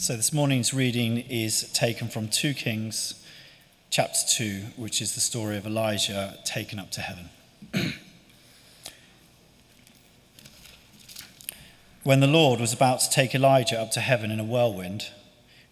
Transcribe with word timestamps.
So 0.00 0.14
this 0.14 0.32
morning's 0.32 0.72
reading 0.72 1.18
is 1.18 1.72
taken 1.72 2.06
from 2.06 2.28
2 2.28 2.54
Kings 2.54 3.20
chapter 3.90 4.20
2, 4.28 4.62
which 4.76 5.02
is 5.02 5.16
the 5.16 5.20
story 5.20 5.56
of 5.56 5.66
Elijah 5.66 6.38
taken 6.44 6.78
up 6.78 6.92
to 6.92 7.00
heaven. 7.00 7.30
when 12.04 12.20
the 12.20 12.28
Lord 12.28 12.60
was 12.60 12.72
about 12.72 13.00
to 13.00 13.10
take 13.10 13.34
Elijah 13.34 13.80
up 13.80 13.90
to 13.90 14.00
heaven 14.00 14.30
in 14.30 14.38
a 14.38 14.44
whirlwind, 14.44 15.08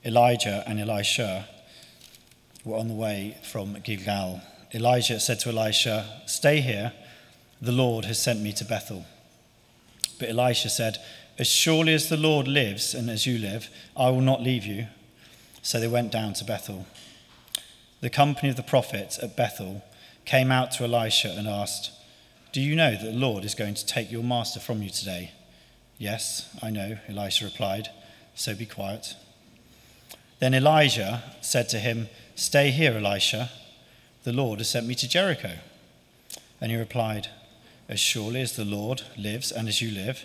Elijah 0.05 0.65
and 0.67 0.81
Elisha 0.81 1.49
were 2.65 2.79
on 2.79 2.89
the 2.89 2.95
way 2.95 3.39
from 3.49 3.75
Gilgal. 3.75 4.41
Elijah 4.75 5.21
said 5.21 5.39
to 5.39 5.51
Elisha, 5.51 6.23
Stay 6.27 6.61
here, 6.63 6.93
the 7.63 7.71
Lord 7.71 8.07
has 8.07 8.21
sent 8.21 8.41
me 8.41 8.53
to 8.55 8.65
Bethel. 8.65 9.07
But 10.19 10.31
Elisha 10.31 10.69
said, 10.69 10.99
As 11.39 11.47
surely 11.47 11.93
as 11.93 12.09
the 12.09 12.17
Lord 12.17 12.49
lives 12.49 12.95
and 12.95 13.11
as 13.11 13.27
you 13.27 13.39
live, 13.39 13.69
I 13.97 14.09
will 14.11 14.23
not 14.23 14.43
leave 14.43 14.65
you. 14.65 14.87
So 15.63 15.79
they 15.79 15.89
went 15.89 16.13
down 16.13 16.33
to 16.35 16.45
Bethel. 16.45 16.87
The 18.01 18.11
company 18.11 18.49
of 18.49 18.57
the 18.57 18.63
prophets 18.63 19.19
at 19.19 19.37
Bethel 19.37 19.83
came 20.25 20.51
out 20.51 20.71
to 20.73 20.85
Elisha 20.85 21.35
and 21.37 21.47
asked, 21.47 21.91
Do 22.53 22.61
you 22.61 22.75
know 22.75 22.93
that 22.93 23.03
the 23.05 23.13
Lord 23.13 23.45
is 23.45 23.55
going 23.55 23.75
to 23.75 23.87
take 23.87 24.11
your 24.11 24.23
master 24.23 24.61
from 24.61 24.83
you 24.83 24.91
today? 24.91 25.33
Yes, 25.99 26.55
I 26.63 26.71
know, 26.71 26.99
Elisha 27.09 27.45
replied, 27.45 27.89
so 28.35 28.55
be 28.55 28.67
quiet. 28.67 29.15
Then 30.39 30.55
Elijah 30.55 31.23
said 31.41 31.69
to 31.71 31.79
him, 31.79 32.09
Stay 32.35 32.71
here, 32.71 32.93
Elisha. 32.93 33.51
The 34.25 34.33
Lord 34.33 34.59
has 34.59 34.69
sent 34.69 34.87
me 34.87 34.95
to 34.97 35.09
Jericho. 35.09 35.53
And 36.61 36.71
he 36.71 36.77
replied, 36.77 37.29
As 37.89 37.99
surely 37.99 38.43
as 38.43 38.57
the 38.57 38.65
Lord 38.65 39.03
lives 39.17 39.51
and 39.51 39.69
as 39.69 39.81
you 39.81 39.91
live, 39.91 40.25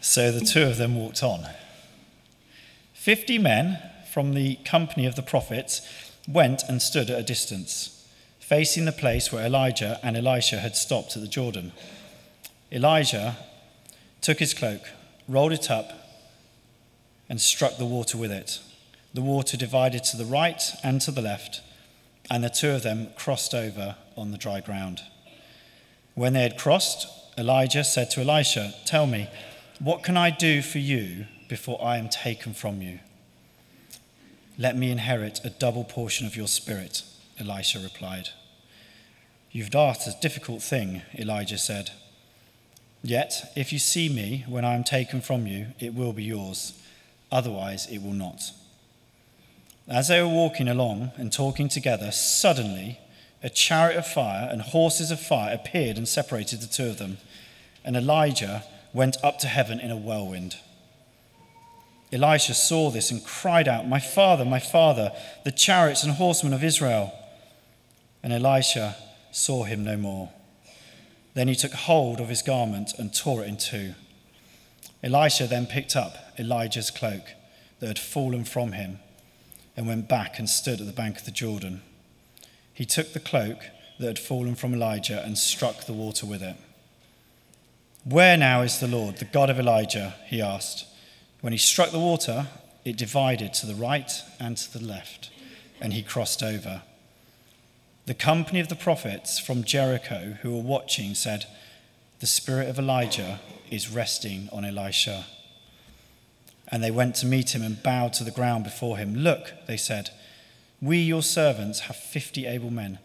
So 0.00 0.30
the 0.30 0.44
two 0.44 0.62
of 0.62 0.76
them 0.76 0.96
walked 0.96 1.22
on. 1.22 1.46
Fifty 2.94 3.38
men 3.38 3.78
from 4.12 4.34
the 4.34 4.56
company 4.64 5.06
of 5.06 5.16
the 5.16 5.22
prophets 5.22 5.80
went 6.28 6.62
and 6.68 6.80
stood 6.82 7.10
at 7.10 7.18
a 7.18 7.22
distance, 7.22 8.06
facing 8.38 8.84
the 8.84 8.92
place 8.92 9.32
where 9.32 9.46
Elijah 9.46 9.98
and 10.02 10.16
Elisha 10.16 10.58
had 10.58 10.76
stopped 10.76 11.16
at 11.16 11.22
the 11.22 11.28
Jordan. 11.28 11.72
Elijah 12.70 13.36
took 14.20 14.38
his 14.38 14.54
cloak, 14.54 14.82
rolled 15.26 15.52
it 15.52 15.70
up, 15.70 15.92
and 17.28 17.40
struck 17.40 17.76
the 17.76 17.86
water 17.86 18.18
with 18.18 18.32
it. 18.32 18.60
The 19.14 19.22
water 19.22 19.56
divided 19.56 20.04
to 20.04 20.16
the 20.16 20.24
right 20.24 20.62
and 20.82 21.00
to 21.02 21.10
the 21.10 21.22
left, 21.22 21.60
and 22.30 22.44
the 22.44 22.50
two 22.50 22.70
of 22.70 22.82
them 22.82 23.08
crossed 23.16 23.54
over 23.54 23.96
on 24.16 24.30
the 24.30 24.38
dry 24.38 24.60
ground. 24.60 25.00
When 26.14 26.32
they 26.32 26.42
had 26.42 26.58
crossed, 26.58 27.06
Elijah 27.38 27.84
said 27.84 28.10
to 28.10 28.20
Elisha, 28.20 28.74
Tell 28.84 29.06
me, 29.06 29.28
what 29.78 30.02
can 30.02 30.16
I 30.16 30.30
do 30.30 30.62
for 30.62 30.78
you 30.78 31.26
before 31.48 31.82
I 31.82 31.98
am 31.98 32.08
taken 32.08 32.54
from 32.54 32.82
you? 32.82 33.00
Let 34.58 34.76
me 34.76 34.90
inherit 34.90 35.40
a 35.44 35.50
double 35.50 35.84
portion 35.84 36.26
of 36.26 36.36
your 36.36 36.48
spirit, 36.48 37.02
Elisha 37.38 37.78
replied. 37.78 38.30
You've 39.52 39.74
asked 39.74 40.06
a 40.08 40.20
difficult 40.20 40.62
thing, 40.62 41.02
Elijah 41.16 41.58
said. 41.58 41.92
Yet, 43.02 43.52
if 43.56 43.72
you 43.72 43.78
see 43.78 44.08
me 44.08 44.44
when 44.48 44.64
I 44.64 44.74
am 44.74 44.82
taken 44.82 45.20
from 45.20 45.46
you, 45.46 45.68
it 45.78 45.94
will 45.94 46.12
be 46.12 46.24
yours. 46.24 46.72
Otherwise, 47.30 47.86
it 47.86 48.02
will 48.02 48.12
not. 48.12 48.50
As 49.86 50.08
they 50.08 50.20
were 50.20 50.28
walking 50.28 50.68
along 50.68 51.12
and 51.16 51.32
talking 51.32 51.68
together, 51.68 52.10
suddenly 52.10 52.98
a 53.42 53.48
chariot 53.48 53.98
of 53.98 54.06
fire 54.06 54.48
and 54.50 54.60
horses 54.60 55.10
of 55.10 55.20
fire 55.20 55.54
appeared 55.54 55.96
and 55.96 56.08
separated 56.08 56.60
the 56.60 56.66
two 56.66 56.86
of 56.86 56.98
them. 56.98 57.18
And 57.84 57.96
Elijah 57.96 58.64
went 58.92 59.16
up 59.22 59.38
to 59.38 59.46
heaven 59.46 59.80
in 59.80 59.90
a 59.90 59.96
whirlwind. 59.96 60.56
Elisha 62.12 62.54
saw 62.54 62.90
this 62.90 63.10
and 63.10 63.24
cried 63.24 63.68
out, 63.68 63.86
My 63.86 64.00
father, 64.00 64.44
my 64.44 64.58
father, 64.58 65.12
the 65.44 65.52
chariots 65.52 66.04
and 66.04 66.14
horsemen 66.14 66.54
of 66.54 66.64
Israel. 66.64 67.12
And 68.22 68.32
Elisha 68.32 68.96
saw 69.30 69.64
him 69.64 69.84
no 69.84 69.96
more. 69.96 70.30
Then 71.34 71.48
he 71.48 71.54
took 71.54 71.72
hold 71.72 72.20
of 72.20 72.28
his 72.28 72.42
garment 72.42 72.92
and 72.98 73.14
tore 73.14 73.44
it 73.44 73.48
in 73.48 73.58
two. 73.58 73.94
Elisha 75.02 75.46
then 75.46 75.66
picked 75.66 75.94
up 75.94 76.16
Elijah's 76.38 76.90
cloak 76.90 77.22
that 77.78 77.86
had 77.86 77.98
fallen 77.98 78.44
from 78.44 78.72
him 78.72 78.98
and 79.76 79.86
went 79.86 80.08
back 80.08 80.38
and 80.38 80.48
stood 80.48 80.80
at 80.80 80.86
the 80.86 80.92
bank 80.92 81.18
of 81.18 81.24
the 81.24 81.30
Jordan. 81.30 81.82
He 82.74 82.84
took 82.84 83.12
the 83.12 83.20
cloak 83.20 83.58
that 84.00 84.06
had 84.06 84.18
fallen 84.18 84.54
from 84.54 84.74
Elijah 84.74 85.22
and 85.24 85.38
struck 85.38 85.84
the 85.84 85.92
water 85.92 86.26
with 86.26 86.42
it. 86.42 86.56
Where 88.08 88.38
now 88.38 88.62
is 88.62 88.78
the 88.78 88.88
Lord, 88.88 89.18
the 89.18 89.26
God 89.26 89.50
of 89.50 89.58
Elijah? 89.58 90.14
he 90.26 90.40
asked. 90.40 90.86
When 91.42 91.52
he 91.52 91.58
struck 91.58 91.90
the 91.90 91.98
water, 91.98 92.46
it 92.84 92.96
divided 92.96 93.52
to 93.54 93.66
the 93.66 93.74
right 93.74 94.10
and 94.40 94.56
to 94.56 94.78
the 94.78 94.84
left, 94.84 95.30
and 95.78 95.92
he 95.92 96.02
crossed 96.02 96.42
over. 96.42 96.82
The 98.06 98.14
company 98.14 98.60
of 98.60 98.68
the 98.68 98.74
prophets 98.74 99.38
from 99.38 99.62
Jericho 99.62 100.38
who 100.40 100.56
were 100.56 100.62
watching 100.62 101.14
said, 101.14 101.44
The 102.20 102.26
spirit 102.26 102.70
of 102.70 102.78
Elijah 102.78 103.40
is 103.70 103.90
resting 103.90 104.48
on 104.52 104.64
Elisha. 104.64 105.26
And 106.68 106.82
they 106.82 106.90
went 106.90 107.14
to 107.16 107.26
meet 107.26 107.54
him 107.54 107.62
and 107.62 107.82
bowed 107.82 108.14
to 108.14 108.24
the 108.24 108.30
ground 108.30 108.64
before 108.64 108.96
him. 108.96 109.16
Look, 109.16 109.52
they 109.66 109.76
said, 109.76 110.10
we, 110.80 110.98
your 110.98 111.22
servants, 111.22 111.80
have 111.80 111.96
fifty 111.96 112.46
able 112.46 112.70
men. 112.70 113.00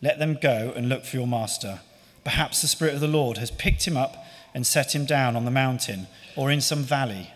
Let 0.00 0.18
them 0.18 0.38
go 0.40 0.72
and 0.76 0.88
look 0.88 1.04
for 1.04 1.16
your 1.16 1.26
master. 1.26 1.80
Perhaps 2.24 2.62
the 2.62 2.68
Spirit 2.68 2.94
of 2.94 3.00
the 3.00 3.08
Lord 3.08 3.38
has 3.38 3.50
picked 3.50 3.86
him 3.86 3.96
up 3.96 4.24
and 4.54 4.66
set 4.66 4.94
him 4.94 5.04
down 5.06 5.34
on 5.36 5.44
the 5.44 5.50
mountain 5.50 6.06
or 6.36 6.50
in 6.50 6.60
some 6.60 6.82
valley. 6.82 7.30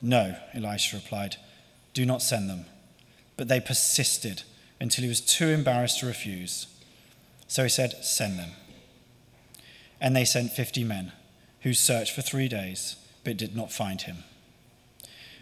No, 0.00 0.36
Elisha 0.54 0.96
replied, 0.96 1.36
do 1.94 2.06
not 2.06 2.22
send 2.22 2.48
them. 2.48 2.66
But 3.36 3.48
they 3.48 3.60
persisted 3.60 4.42
until 4.80 5.02
he 5.02 5.08
was 5.08 5.20
too 5.20 5.48
embarrassed 5.48 6.00
to 6.00 6.06
refuse. 6.06 6.66
So 7.48 7.62
he 7.64 7.68
said, 7.68 8.04
Send 8.04 8.38
them. 8.38 8.50
And 10.00 10.14
they 10.14 10.24
sent 10.24 10.52
fifty 10.52 10.84
men, 10.84 11.12
who 11.62 11.74
searched 11.74 12.14
for 12.14 12.22
three 12.22 12.48
days, 12.48 12.96
but 13.24 13.36
did 13.36 13.56
not 13.56 13.72
find 13.72 14.02
him. 14.02 14.18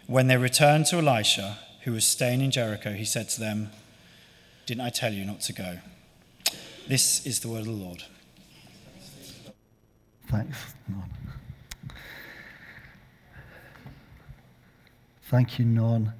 When 0.07 0.27
they 0.27 0.37
returned 0.37 0.87
to 0.87 0.97
Elisha, 0.97 1.59
who 1.83 1.93
was 1.93 2.05
staying 2.05 2.41
in 2.41 2.51
Jericho, 2.51 2.93
he 2.93 3.05
said 3.05 3.29
to 3.29 3.39
them, 3.39 3.69
Didn't 4.65 4.81
I 4.81 4.89
tell 4.89 5.13
you 5.13 5.23
not 5.23 5.41
to 5.41 5.53
go? 5.53 5.79
This 6.87 7.25
is 7.25 7.39
the 7.39 7.47
word 7.47 7.59
of 7.59 7.65
the 7.67 7.71
Lord. 7.71 8.03
Thanks, 10.29 10.75
Non. 10.87 11.09
Thank 15.23 15.59
you, 15.59 15.65
Non. 15.65 16.13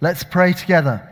Let's 0.00 0.22
pray 0.22 0.52
together. 0.52 1.10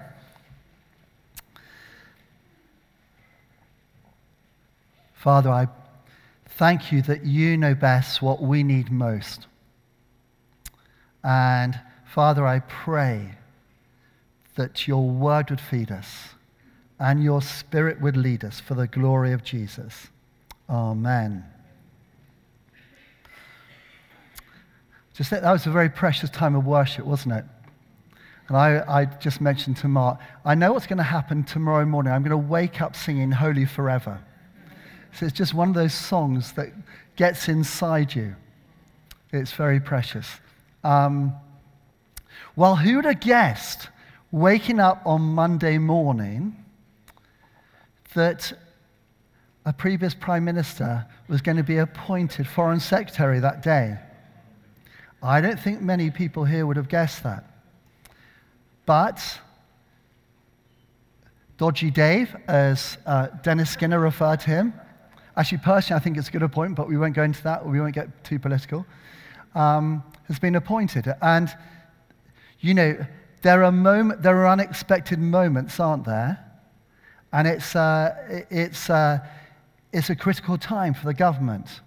Father, 5.15 5.51
I 5.51 5.69
thank 6.59 6.93
you 6.93 7.01
that 7.03 7.25
you 7.25 7.57
know 7.57 7.75
best 7.75 8.21
what 8.21 8.43
we 8.43 8.63
need 8.63 8.91
most. 8.91 9.47
And 11.25 11.79
Father, 12.05 12.47
I 12.47 12.59
pray 12.59 13.31
that 14.57 14.87
your 14.87 15.09
word 15.09 15.51
would 15.51 15.61
feed 15.61 15.91
us 15.91 16.31
and 16.99 17.23
your 17.23 17.41
spirit 17.41 18.01
would 18.01 18.17
lead 18.17 18.45
us 18.45 18.61
for 18.61 18.75
the 18.75 18.87
glory 18.87 19.33
of 19.33 19.43
Jesus. 19.43 20.09
Amen. 20.69 21.45
Just 25.15 25.31
that 25.31 25.43
was 25.43 25.67
a 25.67 25.71
very 25.71 25.91
precious 25.91 26.31
time 26.31 26.55
of 26.55 26.65
worship, 26.65 27.05
wasn't 27.05 27.35
it? 27.35 27.45
And 28.49 28.57
I, 28.57 28.83
I 28.89 29.05
just 29.05 29.41
mentioned 29.41 29.77
to 29.79 29.89
Mark, 29.89 30.19
I 30.45 30.55
know 30.55 30.73
what's 30.73 30.87
going 30.87 30.99
to 30.99 31.03
happen 31.03 31.45
tomorrow 31.45 31.85
morning. 31.85 32.13
I'm 32.13 32.23
going 32.23 32.31
to 32.31 32.37
wake 32.37 32.81
up 32.81 32.97
singing 32.97 33.31
Holy 33.31 33.65
Forever. 33.65 34.21
So 35.13 35.27
it's 35.27 35.35
just 35.35 35.55
one 35.55 35.69
of 35.69 35.75
those 35.75 35.95
songs 35.95 36.53
that 36.53 36.73
gets 37.17 37.49
inside 37.49 38.15
you. 38.15 38.35
It's 39.33 39.53
very 39.53 39.81
precious. 39.81 40.27
Um, 40.85 41.35
well, 42.57 42.77
who 42.77 42.97
would 42.97 43.05
have 43.05 43.21
guessed 43.21 43.89
waking 44.31 44.81
up 44.81 45.03
on 45.05 45.21
Monday 45.21 45.79
morning 45.79 46.57
that 48.15 48.53
a 49.65 49.73
previous 49.73 50.15
prime 50.15 50.45
minister 50.45 51.07
was 51.29 51.41
going 51.41 51.57
to 51.57 51.63
be 51.63 51.79
appointed 51.79 52.47
foreign 52.47 52.81
secretary 52.81 53.41
that 53.41 53.63
day. 53.63 53.99
I 55.23 55.41
don't 55.41 55.59
think 55.59 55.81
many 55.81 56.11
people 56.11 56.45
here 56.45 56.67
would 56.67 56.77
have 56.77 56.89
guessed 56.89 57.23
that. 57.23 57.45
But 58.87 59.23
Dodgy 61.59 61.93
Dave, 61.93 62.35
as 62.49 62.99
uh, 63.07 63.29
Dennis 63.43 63.71
Skinner 63.71 64.01
referred 64.01 64.41
to 64.41 64.47
him. 64.51 64.75
Actually, 65.37 65.59
personally, 65.59 66.01
I 66.01 66.03
think 66.03 66.17
it's 66.17 66.29
a 66.29 66.33
good 66.33 66.43
appointment, 66.43 66.77
but 66.77 66.89
we 66.89 66.97
won't 66.97 67.15
go 67.15 67.23
into 67.23 67.41
that, 67.45 67.65
we 67.65 67.81
won't 67.81 67.95
get 67.95 68.25
too 68.25 68.41
political. 68.41 68.85
Um, 69.55 70.03
has 70.27 70.41
been 70.41 70.57
appointed. 70.57 71.07
And, 71.23 71.49
you 72.59 72.75
know, 72.75 72.97
there 73.43 73.63
are, 73.63 73.71
moment, 73.71 74.23
there 74.23 74.37
are 74.39 74.49
unexpected 74.49 75.21
moments, 75.21 75.79
aren't 75.79 76.05
there? 76.05 76.45
And 77.33 77.47
it's, 77.47 77.77
uh, 77.77 78.45
it's, 78.51 78.91
uh, 78.91 79.19
it's 79.93 80.11
a 80.11 80.17
critical 80.17 80.59
time 80.59 80.95
for 80.95 81.07
the 81.07 81.15
government. 81.15 81.81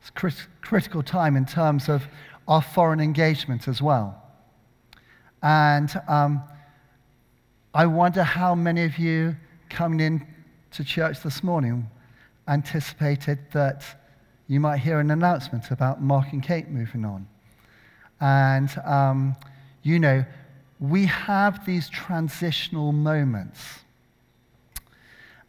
It's 0.00 0.08
a 0.08 0.12
crit- 0.12 0.48
critical 0.62 1.02
time 1.02 1.36
in 1.36 1.46
terms 1.46 1.88
of 1.88 2.08
our 2.48 2.62
foreign 2.62 3.00
engagement 3.00 3.68
as 3.68 3.82
well. 3.82 4.22
And 5.42 5.90
um, 6.08 6.42
I 7.74 7.86
wonder 7.86 8.22
how 8.22 8.54
many 8.54 8.84
of 8.84 8.98
you 8.98 9.36
coming 9.68 10.00
in 10.00 10.26
to 10.72 10.84
church 10.84 11.22
this 11.22 11.42
morning 11.42 11.88
anticipated 12.48 13.38
that 13.52 13.84
you 14.48 14.60
might 14.60 14.78
hear 14.78 15.00
an 15.00 15.10
announcement 15.10 15.70
about 15.70 16.00
Mark 16.00 16.32
and 16.32 16.42
Kate 16.42 16.68
moving 16.68 17.04
on. 17.04 17.26
And, 18.20 18.70
um, 18.84 19.36
you 19.82 19.98
know, 19.98 20.24
we 20.78 21.06
have 21.06 21.66
these 21.66 21.88
transitional 21.88 22.92
moments. 22.92 23.60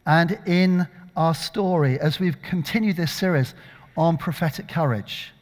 And 0.06 0.38
in 0.46 0.88
our 1.16 1.34
story, 1.34 1.98
as 2.00 2.18
we've 2.18 2.40
continued 2.42 2.96
this 2.96 3.12
series 3.12 3.54
on 3.96 4.16
prophetic 4.16 4.68
courage, 4.68 5.32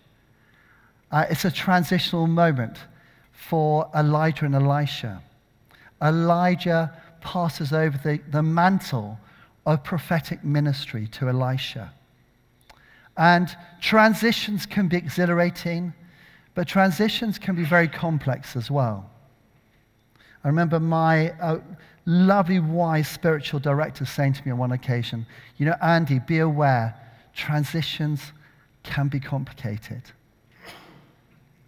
uh, 1.16 1.24
it's 1.30 1.46
a 1.46 1.50
transitional 1.50 2.26
moment 2.26 2.76
for 3.32 3.90
Elijah 3.94 4.44
and 4.44 4.54
Elisha. 4.54 5.22
Elijah 6.02 6.92
passes 7.22 7.72
over 7.72 7.96
the, 8.04 8.20
the 8.30 8.42
mantle 8.42 9.18
of 9.64 9.82
prophetic 9.82 10.44
ministry 10.44 11.06
to 11.06 11.30
Elisha. 11.30 11.90
And 13.16 13.48
transitions 13.80 14.66
can 14.66 14.88
be 14.88 14.98
exhilarating, 14.98 15.94
but 16.54 16.68
transitions 16.68 17.38
can 17.38 17.56
be 17.56 17.64
very 17.64 17.88
complex 17.88 18.54
as 18.54 18.70
well. 18.70 19.08
I 20.44 20.48
remember 20.48 20.78
my 20.78 21.30
uh, 21.40 21.60
lovely, 22.04 22.60
wise 22.60 23.08
spiritual 23.08 23.60
director 23.60 24.04
saying 24.04 24.34
to 24.34 24.44
me 24.44 24.52
on 24.52 24.58
one 24.58 24.72
occasion, 24.72 25.24
You 25.56 25.64
know, 25.64 25.76
Andy, 25.80 26.18
be 26.18 26.40
aware, 26.40 26.94
transitions 27.32 28.20
can 28.82 29.08
be 29.08 29.18
complicated. 29.18 30.02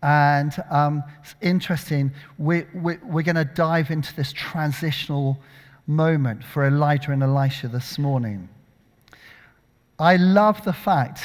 And 0.03 0.53
um, 0.71 1.03
it's 1.23 1.35
interesting, 1.41 2.13
we, 2.39 2.65
we, 2.75 2.99
we're 2.99 3.23
going 3.23 3.37
to 3.37 3.45
dive 3.45 3.91
into 3.91 4.15
this 4.15 4.33
transitional 4.33 5.39
moment 5.87 6.45
for 6.45 6.67
Elijah 6.67 7.13
and 7.13 7.23
Elisha 7.23 7.69
this 7.69 7.99
morning. 7.99 8.49
I 9.99 10.17
love 10.17 10.65
the 10.65 10.73
fact 10.73 11.23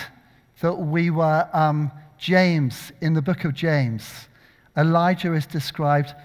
that 0.61 0.73
we 0.73 1.11
were, 1.11 1.47
um, 1.53 1.91
James, 2.17 2.91
in 3.01 3.13
the 3.13 3.21
book 3.21 3.43
of 3.43 3.53
James, 3.53 4.27
Elijah 4.75 5.33
is 5.33 5.45
described 5.45 6.15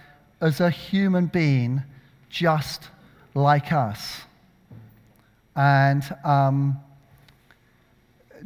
as 0.41 0.61
a 0.61 0.71
human 0.71 1.27
being 1.27 1.83
just 2.31 2.89
like 3.35 3.73
us. 3.73 4.23
And 5.56 6.03
um, 6.25 6.79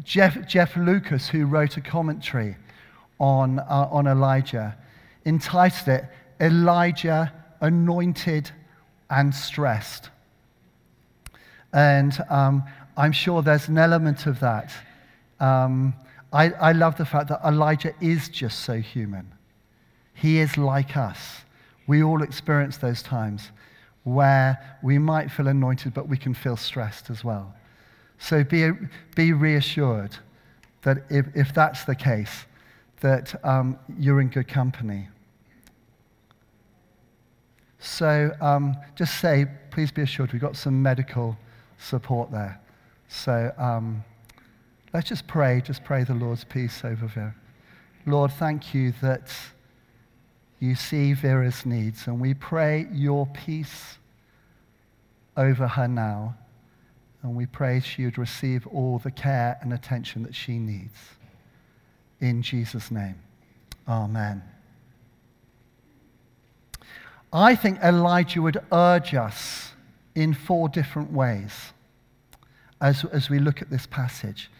Jeff, 0.02 0.48
Jeff 0.48 0.76
Lucas, 0.76 1.28
who 1.28 1.46
wrote 1.46 1.76
a 1.76 1.80
commentary 1.80 2.56
on, 3.22 3.60
uh, 3.60 3.88
on 3.90 4.08
Elijah, 4.08 4.76
entitled 5.24 5.88
it 5.88 6.04
Elijah 6.40 7.32
Anointed 7.60 8.50
and 9.08 9.32
Stressed. 9.32 10.10
And 11.72 12.20
um, 12.28 12.64
I'm 12.96 13.12
sure 13.12 13.40
there's 13.40 13.68
an 13.68 13.78
element 13.78 14.26
of 14.26 14.40
that. 14.40 14.72
Um, 15.38 15.94
I, 16.32 16.50
I 16.50 16.72
love 16.72 16.96
the 16.98 17.04
fact 17.04 17.28
that 17.28 17.40
Elijah 17.44 17.94
is 18.00 18.28
just 18.28 18.60
so 18.60 18.80
human. 18.80 19.32
He 20.14 20.40
is 20.40 20.58
like 20.58 20.96
us. 20.96 21.42
We 21.86 22.02
all 22.02 22.22
experience 22.22 22.76
those 22.78 23.02
times 23.02 23.52
where 24.02 24.78
we 24.82 24.98
might 24.98 25.30
feel 25.30 25.46
anointed, 25.46 25.94
but 25.94 26.08
we 26.08 26.16
can 26.16 26.34
feel 26.34 26.56
stressed 26.56 27.08
as 27.08 27.22
well. 27.22 27.54
So 28.18 28.42
be, 28.42 28.72
be 29.14 29.32
reassured 29.32 30.16
that 30.82 31.04
if, 31.08 31.26
if 31.36 31.54
that's 31.54 31.84
the 31.84 31.94
case, 31.94 32.46
that 33.02 33.44
um, 33.44 33.78
you're 33.98 34.20
in 34.20 34.28
good 34.28 34.48
company. 34.48 35.08
So 37.78 38.32
um, 38.40 38.76
just 38.96 39.20
say, 39.20 39.46
please 39.70 39.90
be 39.90 40.02
assured, 40.02 40.32
we've 40.32 40.40
got 40.40 40.56
some 40.56 40.80
medical 40.82 41.36
support 41.78 42.30
there. 42.30 42.60
So 43.08 43.52
um, 43.58 44.04
let's 44.94 45.08
just 45.08 45.26
pray, 45.26 45.60
just 45.60 45.84
pray 45.84 46.04
the 46.04 46.14
Lord's 46.14 46.44
peace 46.44 46.84
over 46.84 47.06
Vera. 47.06 47.34
Lord, 48.06 48.32
thank 48.32 48.72
you 48.72 48.94
that 49.02 49.32
you 50.60 50.76
see 50.76 51.12
Vera's 51.12 51.66
needs, 51.66 52.06
and 52.06 52.20
we 52.20 52.34
pray 52.34 52.86
your 52.92 53.26
peace 53.26 53.98
over 55.36 55.66
her 55.66 55.88
now. 55.88 56.36
And 57.22 57.36
we 57.36 57.46
pray 57.46 57.80
she 57.80 58.04
would 58.04 58.18
receive 58.18 58.66
all 58.66 58.98
the 58.98 59.10
care 59.10 59.56
and 59.60 59.72
attention 59.72 60.22
that 60.24 60.34
she 60.34 60.58
needs. 60.58 60.98
In 62.22 62.40
Jesus' 62.40 62.92
name, 62.92 63.16
amen. 63.88 64.42
I 67.32 67.56
think 67.56 67.80
Elijah 67.80 68.40
would 68.40 68.58
urge 68.70 69.12
us 69.12 69.72
in 70.14 70.32
four 70.32 70.68
different 70.68 71.12
ways 71.12 71.72
as, 72.80 73.04
as 73.06 73.28
we 73.28 73.40
look 73.40 73.60
at 73.60 73.70
this 73.70 73.86
passage. 73.86 74.50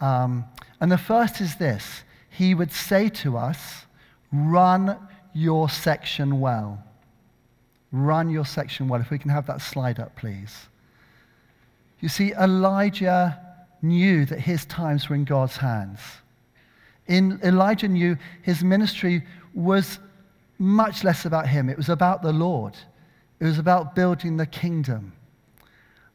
Um, 0.00 0.44
and 0.80 0.92
the 0.92 0.98
first 0.98 1.40
is 1.40 1.56
this 1.56 2.02
He 2.30 2.54
would 2.54 2.70
say 2.70 3.08
to 3.08 3.36
us, 3.36 3.86
Run 4.32 4.96
your 5.32 5.68
section 5.68 6.38
well. 6.38 6.84
Run 7.90 8.30
your 8.30 8.44
section 8.44 8.86
well. 8.86 9.00
If 9.00 9.10
we 9.10 9.18
can 9.18 9.30
have 9.30 9.46
that 9.48 9.60
slide 9.60 9.98
up, 9.98 10.14
please. 10.14 10.68
You 11.98 12.08
see, 12.08 12.32
Elijah 12.34 13.40
knew 13.82 14.24
that 14.26 14.38
his 14.38 14.64
times 14.66 15.08
were 15.08 15.16
in 15.16 15.24
God's 15.24 15.56
hands. 15.56 16.00
In, 17.08 17.40
Elijah 17.42 17.88
knew 17.88 18.16
his 18.42 18.62
ministry 18.62 19.24
was 19.54 19.98
much 20.58 21.04
less 21.04 21.24
about 21.24 21.48
him, 21.48 21.68
it 21.68 21.76
was 21.76 21.88
about 21.88 22.22
the 22.22 22.32
Lord, 22.32 22.76
it 23.40 23.44
was 23.44 23.58
about 23.58 23.94
building 23.94 24.36
the 24.36 24.46
kingdom. 24.46 25.12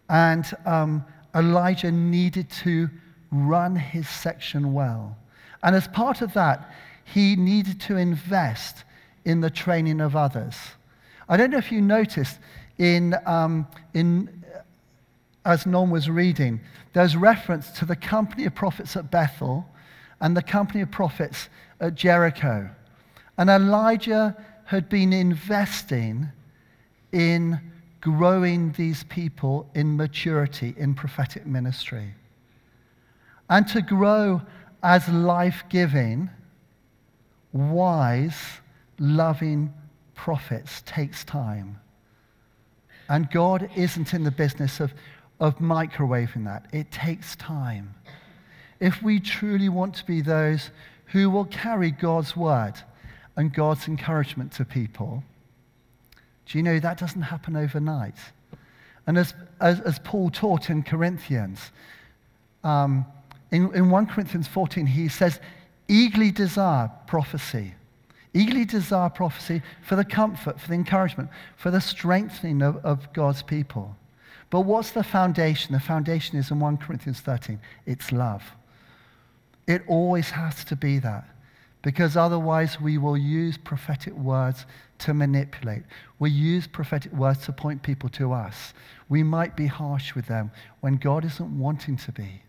And 0.10 0.46
um, 0.66 1.06
Elijah 1.34 1.92
needed 1.92 2.50
to 2.50 2.90
run 3.32 3.76
his 3.76 4.08
section 4.08 4.74
well. 4.74 5.18
And 5.64 5.76
as 5.76 5.88
part 5.88 6.22
of 6.22 6.34
that, 6.34 6.72
he 7.06 7.36
needed 7.36 7.80
to 7.82 7.98
invest 7.98 8.84
in 9.26 9.42
the 9.42 9.50
training 9.50 10.02
of 10.02 10.16
others. 10.16 10.56
I 11.28 11.38
don't 11.38 11.50
know 11.50 11.58
if 11.58 11.72
you 11.72 11.82
noticed 11.82 12.38
in, 12.78 13.16
um, 13.26 13.68
in 13.94 14.44
as 15.46 15.66
Non 15.66 15.90
was 15.90 16.10
reading, 16.10 16.60
there's 16.94 17.16
reference 17.16 17.72
to 17.72 17.86
the 17.86 17.96
company 17.96 18.46
of 18.46 18.54
prophets 18.54 18.96
at 18.96 19.10
Bethel 19.10 19.66
and 20.24 20.38
the 20.38 20.42
company 20.42 20.82
of 20.82 20.90
prophets 20.90 21.50
at 21.82 21.96
Jericho. 21.96 22.70
And 23.38 23.50
Elijah 23.50 24.36
had 24.64 24.88
been 24.88 25.12
investing 25.12 26.30
in 27.12 27.60
growing 28.00 28.72
these 28.72 29.04
people 29.04 29.70
in 29.76 29.98
maturity 29.98 30.74
in 30.78 30.96
prophetic 30.96 31.46
ministry. 31.46 32.16
And 33.50 33.68
to 33.68 33.82
grow 33.82 34.42
as 34.82 35.08
life 35.10 35.66
giving, 35.68 36.30
wise, 37.52 38.62
loving 39.00 39.74
prophets 40.16 40.84
takes 40.86 41.26
time. 41.26 41.82
And 43.10 43.30
God 43.30 43.70
isn't 43.76 44.14
in 44.14 44.24
the 44.24 44.32
business 44.32 44.80
of, 44.80 44.94
of 45.42 45.58
microwaving 45.58 46.46
that, 46.46 46.68
it 46.72 46.92
takes 46.92 47.36
time. 47.36 47.94
If 48.84 49.02
we 49.02 49.22
truly 49.22 49.70
want 49.70 49.96
to 49.96 50.06
be 50.06 50.20
those 50.20 50.70
who 51.06 51.30
will 51.30 51.46
carry 51.46 51.90
God's 51.90 52.36
word 52.36 52.74
and 53.38 53.54
God's 53.54 53.88
encouragement 53.88 54.52
to 54.54 54.66
people, 54.66 55.24
do 56.46 56.58
you 56.58 56.64
know 56.64 56.82
that 56.82 56.98
doesn't 56.98 57.22
happen 57.22 57.56
overnight? 57.56 58.18
And 59.08 59.18
as, 59.18 59.34
as, 59.62 59.80
as 59.80 60.00
Paul 60.00 60.30
taught 60.30 60.70
in 60.70 60.84
Corinthians, 60.84 61.72
um, 62.66 63.06
in, 63.52 63.74
in 63.74 63.90
1 63.90 64.08
Corinthians 64.08 64.50
14, 64.50 64.86
he 64.86 65.08
says, 65.08 65.40
eagerly 65.88 66.32
desire 66.32 66.92
prophecy 67.08 67.76
Eagerly 68.34 68.66
desire 68.66 69.10
prophecy 69.10 69.62
for 69.84 69.96
the 69.96 70.04
comfort, 70.04 70.60
for 70.60 70.68
the 70.68 70.74
encouragement, 70.74 71.30
for 71.56 71.70
the 71.72 71.80
strengthening 71.80 72.62
of, 72.62 72.84
of 72.84 73.14
God's 73.14 73.44
people. 73.44 73.96
But 74.50 74.62
what's 74.62 74.92
the 74.92 75.04
foundation? 75.04 75.72
The 75.72 75.80
foundation 75.80 76.38
is 76.38 76.52
in 76.52 76.60
1 76.60 76.78
Corinthians 76.78 77.22
13 77.22 77.62
it's 77.86 78.12
love. 78.12 78.44
It 79.68 79.84
always 79.88 80.30
has 80.32 80.64
to 80.66 80.76
be 80.76 81.00
that. 81.00 81.26
because 81.84 82.16
otherwise 82.16 82.82
we 82.82 82.98
will 82.98 83.18
use 83.18 83.58
prophetic 83.58 84.14
words 84.14 84.66
to 85.00 85.14
manipulate. 85.14 85.84
We 86.18 86.32
use 86.32 86.66
prophetic 86.66 87.12
words 87.12 87.46
to 87.46 87.52
point 87.52 87.84
people 87.84 88.10
to 88.10 88.32
us. 88.32 88.74
We 89.10 89.22
might 89.22 89.56
be 89.56 89.68
harsh 89.68 90.16
with 90.16 90.26
them 90.26 90.50
when 90.80 90.96
God 90.96 91.26
isn't 91.26 91.60
wanting 91.60 91.98
to 91.98 92.12
be. 92.14 92.42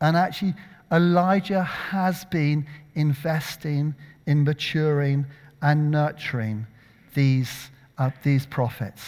And 0.00 0.16
actually, 0.16 0.54
Elijah 0.90 1.62
has 1.62 2.24
been 2.24 2.66
investing 2.96 3.94
in 4.26 4.42
maturing 4.42 5.24
and 5.62 5.90
nurturing 5.90 6.66
these, 7.14 7.70
uh, 7.96 8.10
these 8.24 8.44
prophets. 8.44 9.02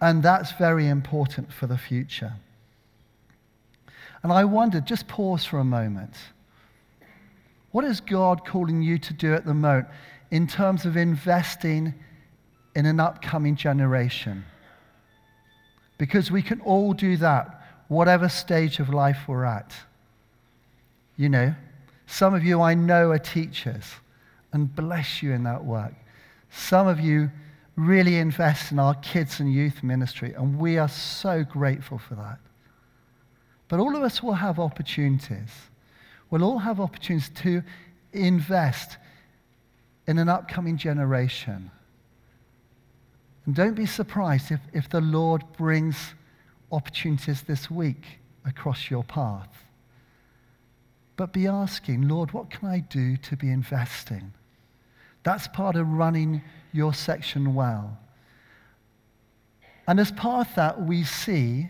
And 0.00 0.22
that's 0.22 0.52
very 0.52 0.88
important 0.88 1.52
for 1.52 1.68
the 1.68 1.78
future. 1.78 2.32
And 4.26 4.32
I 4.32 4.44
wonder, 4.44 4.80
just 4.80 5.06
pause 5.06 5.44
for 5.44 5.60
a 5.60 5.64
moment. 5.64 6.12
What 7.70 7.84
is 7.84 8.00
God 8.00 8.44
calling 8.44 8.82
you 8.82 8.98
to 8.98 9.12
do 9.12 9.32
at 9.34 9.44
the 9.44 9.54
moment 9.54 9.86
in 10.32 10.48
terms 10.48 10.84
of 10.84 10.96
investing 10.96 11.94
in 12.74 12.86
an 12.86 12.98
upcoming 12.98 13.54
generation? 13.54 14.44
Because 15.96 16.32
we 16.32 16.42
can 16.42 16.60
all 16.62 16.92
do 16.92 17.16
that, 17.18 17.62
whatever 17.86 18.28
stage 18.28 18.80
of 18.80 18.88
life 18.88 19.28
we're 19.28 19.44
at. 19.44 19.72
You 21.16 21.28
know, 21.28 21.54
some 22.08 22.34
of 22.34 22.42
you 22.42 22.60
I 22.60 22.74
know 22.74 23.12
are 23.12 23.20
teachers, 23.20 23.84
and 24.52 24.74
bless 24.74 25.22
you 25.22 25.34
in 25.34 25.44
that 25.44 25.64
work. 25.64 25.94
Some 26.50 26.88
of 26.88 26.98
you 26.98 27.30
really 27.76 28.16
invest 28.16 28.72
in 28.72 28.80
our 28.80 28.94
kids 28.94 29.38
and 29.38 29.54
youth 29.54 29.84
ministry, 29.84 30.32
and 30.32 30.58
we 30.58 30.78
are 30.78 30.88
so 30.88 31.44
grateful 31.44 31.98
for 31.98 32.16
that. 32.16 32.40
But 33.68 33.80
all 33.80 33.96
of 33.96 34.02
us 34.02 34.22
will 34.22 34.34
have 34.34 34.58
opportunities. 34.58 35.50
We'll 36.30 36.44
all 36.44 36.58
have 36.58 36.80
opportunities 36.80 37.30
to 37.42 37.62
invest 38.12 38.96
in 40.06 40.18
an 40.18 40.28
upcoming 40.28 40.76
generation. 40.76 41.70
And 43.44 43.54
don't 43.54 43.74
be 43.74 43.86
surprised 43.86 44.50
if, 44.50 44.60
if 44.72 44.88
the 44.88 45.00
Lord 45.00 45.44
brings 45.56 46.14
opportunities 46.70 47.42
this 47.42 47.70
week 47.70 48.18
across 48.44 48.90
your 48.90 49.04
path. 49.04 49.48
But 51.16 51.32
be 51.32 51.46
asking, 51.46 52.08
Lord, 52.08 52.32
what 52.32 52.50
can 52.50 52.68
I 52.68 52.80
do 52.80 53.16
to 53.16 53.36
be 53.36 53.50
investing? 53.50 54.32
That's 55.22 55.48
part 55.48 55.76
of 55.76 55.88
running 55.88 56.42
your 56.72 56.92
section 56.92 57.54
well. 57.54 57.98
And 59.88 59.98
as 59.98 60.12
part 60.12 60.48
of 60.48 60.54
that, 60.56 60.82
we 60.82 61.04
see 61.04 61.68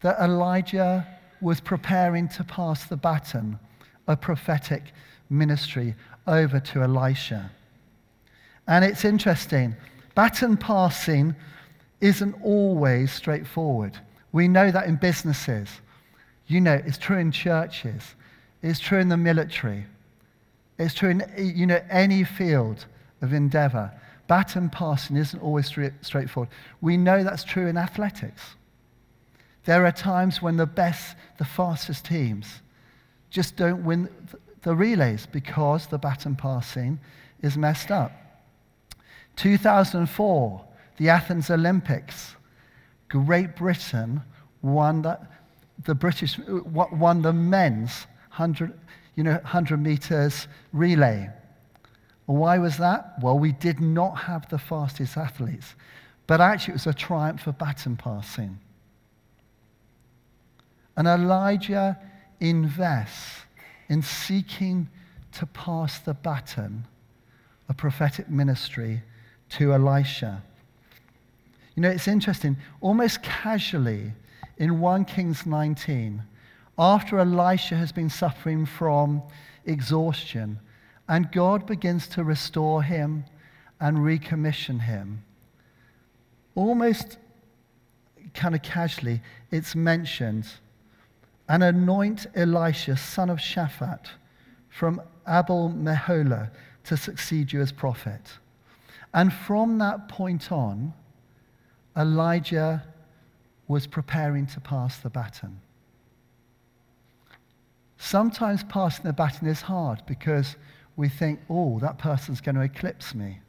that 0.00 0.18
Elijah 0.18 1.06
was 1.40 1.60
preparing 1.60 2.28
to 2.28 2.44
pass 2.44 2.84
the 2.84 2.96
baton 2.96 3.58
a 4.06 4.16
prophetic 4.16 4.82
ministry 5.28 5.94
over 6.26 6.60
to 6.60 6.82
Elisha. 6.82 7.50
And 8.66 8.84
it's 8.84 9.04
interesting, 9.04 9.76
baton 10.14 10.56
passing 10.56 11.34
isn't 12.00 12.34
always 12.42 13.12
straightforward. 13.12 13.98
We 14.32 14.48
know 14.48 14.70
that 14.70 14.86
in 14.86 14.96
businesses. 14.96 15.68
You 16.46 16.60
know, 16.60 16.80
it's 16.84 16.98
true 16.98 17.18
in 17.18 17.32
churches. 17.32 18.14
It's 18.62 18.80
true 18.80 18.98
in 18.98 19.08
the 19.08 19.16
military. 19.16 19.86
It's 20.78 20.94
true 20.94 21.10
in 21.10 21.24
you 21.36 21.66
know, 21.66 21.82
any 21.90 22.24
field 22.24 22.86
of 23.22 23.32
endeavor. 23.32 23.92
Baton 24.28 24.70
passing 24.70 25.16
isn't 25.16 25.40
always 25.40 25.66
straightforward. 26.02 26.50
We 26.80 26.96
know 26.96 27.22
that's 27.22 27.44
true 27.44 27.66
in 27.66 27.76
athletics. 27.76 28.54
There 29.64 29.84
are 29.86 29.92
times 29.92 30.40
when 30.40 30.56
the 30.56 30.66
best, 30.66 31.16
the 31.38 31.44
fastest 31.44 32.06
teams 32.06 32.60
just 33.30 33.56
don't 33.56 33.84
win 33.84 34.08
the 34.62 34.74
relays 34.74 35.26
because 35.26 35.86
the 35.86 35.98
baton 35.98 36.36
passing 36.36 36.98
is 37.42 37.56
messed 37.56 37.90
up. 37.90 38.12
2004, 39.36 40.64
the 40.96 41.08
Athens 41.08 41.50
Olympics, 41.50 42.34
Great 43.08 43.56
Britain 43.56 44.22
won 44.62 45.02
the, 45.02 45.18
the 45.84 45.94
British 45.94 46.38
uh, 46.38 46.60
won 46.64 47.22
the 47.22 47.32
men's 47.32 48.06
100, 48.28 48.78
you 49.16 49.24
know, 49.24 49.32
100 49.32 49.78
meters 49.78 50.46
relay. 50.72 51.28
Why 52.26 52.58
was 52.58 52.76
that? 52.76 53.14
Well, 53.20 53.38
we 53.38 53.52
did 53.52 53.80
not 53.80 54.12
have 54.12 54.48
the 54.48 54.58
fastest 54.58 55.16
athletes, 55.16 55.74
but 56.26 56.40
actually 56.40 56.72
it 56.72 56.74
was 56.74 56.86
a 56.86 56.94
triumph 56.94 57.42
for 57.42 57.52
baton 57.52 57.96
passing. 57.96 58.58
And 61.00 61.08
Elijah 61.08 61.98
invests 62.40 63.46
in 63.88 64.02
seeking 64.02 64.86
to 65.32 65.46
pass 65.46 65.98
the 65.98 66.12
baton 66.12 66.86
of 67.70 67.78
prophetic 67.78 68.28
ministry 68.28 69.02
to 69.48 69.72
Elisha. 69.72 70.42
You 71.74 71.84
know, 71.84 71.88
it's 71.88 72.06
interesting, 72.06 72.58
almost 72.82 73.22
casually 73.22 74.12
in 74.58 74.78
1 74.78 75.06
Kings 75.06 75.46
19, 75.46 76.22
after 76.78 77.18
Elisha 77.18 77.76
has 77.76 77.92
been 77.92 78.10
suffering 78.10 78.66
from 78.66 79.22
exhaustion, 79.64 80.58
and 81.08 81.32
God 81.32 81.64
begins 81.64 82.08
to 82.08 82.24
restore 82.24 82.82
him 82.82 83.24
and 83.80 83.96
recommission 83.96 84.82
him. 84.82 85.24
Almost 86.54 87.16
kind 88.34 88.54
of 88.54 88.60
casually, 88.60 89.22
it's 89.50 89.74
mentioned 89.74 90.46
and 91.50 91.64
anoint 91.64 92.28
Elisha, 92.36 92.96
son 92.96 93.28
of 93.28 93.38
Shaphat, 93.38 94.06
from 94.68 95.02
Abel 95.28 95.68
Meholah 95.68 96.48
to 96.84 96.96
succeed 96.96 97.52
you 97.52 97.60
as 97.60 97.72
prophet. 97.72 98.38
And 99.12 99.32
from 99.32 99.78
that 99.78 100.08
point 100.08 100.52
on, 100.52 100.94
Elijah 101.96 102.84
was 103.66 103.88
preparing 103.88 104.46
to 104.46 104.60
pass 104.60 104.98
the 104.98 105.10
baton. 105.10 105.60
Sometimes 107.98 108.62
passing 108.62 109.06
the 109.06 109.12
baton 109.12 109.48
is 109.48 109.60
hard 109.60 110.04
because 110.06 110.54
we 110.94 111.08
think, 111.08 111.40
oh, 111.50 111.80
that 111.80 111.98
person's 111.98 112.40
going 112.40 112.54
to 112.54 112.60
eclipse 112.60 113.12
me. 113.12 113.40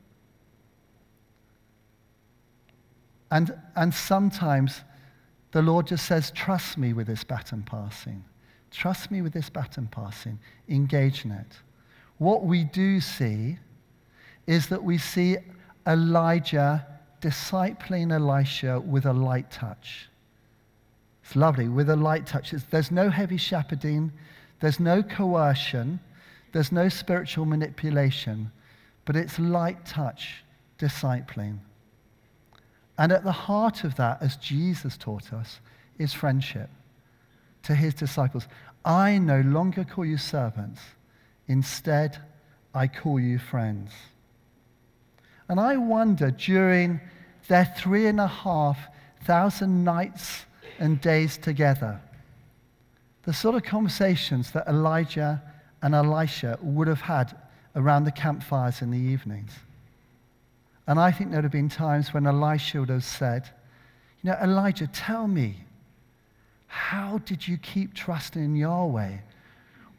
And, 3.29 3.53
and 3.75 3.93
sometimes 3.93 4.81
the 5.51 5.61
Lord 5.61 5.87
just 5.87 6.05
says, 6.05 6.31
trust 6.31 6.77
me 6.77 6.93
with 6.93 7.07
this 7.07 7.23
baton 7.23 7.63
passing. 7.63 8.23
Trust 8.71 9.11
me 9.11 9.21
with 9.21 9.33
this 9.33 9.49
baton 9.49 9.87
passing. 9.87 10.39
Engage 10.69 11.25
in 11.25 11.31
it. 11.31 11.59
What 12.19 12.45
we 12.45 12.63
do 12.63 13.01
see 13.01 13.57
is 14.47 14.67
that 14.67 14.83
we 14.83 14.97
see 14.97 15.37
Elijah 15.87 16.85
discipling 17.21 18.11
Elisha 18.11 18.79
with 18.79 19.05
a 19.05 19.13
light 19.13 19.51
touch. 19.51 20.09
It's 21.23 21.35
lovely, 21.35 21.67
with 21.67 21.89
a 21.89 21.95
light 21.95 22.25
touch. 22.25 22.51
There's 22.51 22.91
no 22.91 23.09
heavy 23.09 23.37
shepherding, 23.37 24.11
there's 24.59 24.79
no 24.79 25.03
coercion, 25.03 25.99
there's 26.51 26.71
no 26.71 26.89
spiritual 26.89 27.45
manipulation, 27.45 28.51
but 29.05 29.15
it's 29.15 29.39
light 29.39 29.85
touch 29.85 30.43
discipling. 30.79 31.59
And 33.01 33.11
at 33.11 33.23
the 33.23 33.31
heart 33.31 33.83
of 33.83 33.95
that, 33.95 34.21
as 34.21 34.35
Jesus 34.35 34.95
taught 34.95 35.33
us, 35.33 35.59
is 35.97 36.13
friendship 36.13 36.69
to 37.63 37.73
his 37.73 37.95
disciples. 37.95 38.47
I 38.85 39.17
no 39.17 39.41
longer 39.41 39.83
call 39.83 40.05
you 40.05 40.17
servants, 40.17 40.81
instead, 41.47 42.19
I 42.75 42.85
call 42.85 43.19
you 43.19 43.39
friends. 43.39 43.91
And 45.49 45.59
I 45.59 45.77
wonder 45.77 46.29
during 46.29 47.01
their 47.47 47.73
three 47.75 48.05
and 48.05 48.19
a 48.19 48.27
half 48.27 48.77
thousand 49.23 49.83
nights 49.83 50.45
and 50.77 51.01
days 51.01 51.39
together, 51.39 51.99
the 53.23 53.33
sort 53.33 53.55
of 53.55 53.63
conversations 53.63 54.51
that 54.51 54.67
Elijah 54.67 55.41
and 55.81 55.95
Elisha 55.95 56.59
would 56.61 56.87
have 56.87 57.01
had 57.01 57.35
around 57.75 58.03
the 58.03 58.11
campfires 58.11 58.83
in 58.83 58.91
the 58.91 58.99
evenings. 58.99 59.53
And 60.87 60.99
I 60.99 61.11
think 61.11 61.29
there 61.29 61.37
would 61.37 61.45
have 61.45 61.51
been 61.51 61.69
times 61.69 62.13
when 62.13 62.25
Elisha 62.25 62.79
would 62.79 62.89
have 62.89 63.03
said, 63.03 63.49
You 64.21 64.31
know, 64.31 64.37
Elijah, 64.41 64.87
tell 64.87 65.27
me, 65.27 65.63
how 66.67 67.19
did 67.19 67.47
you 67.47 67.57
keep 67.57 67.93
trusting 67.93 68.43
in 68.43 68.55
Yahweh 68.55 69.17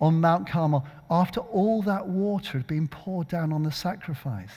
on 0.01 0.21
Mount 0.21 0.49
Carmel 0.49 0.87
after 1.11 1.41
all 1.41 1.83
that 1.83 2.09
water 2.09 2.59
had 2.59 2.67
been 2.67 2.89
poured 2.89 3.29
down 3.29 3.53
on 3.53 3.63
the 3.63 3.71
sacrifice? 3.71 4.51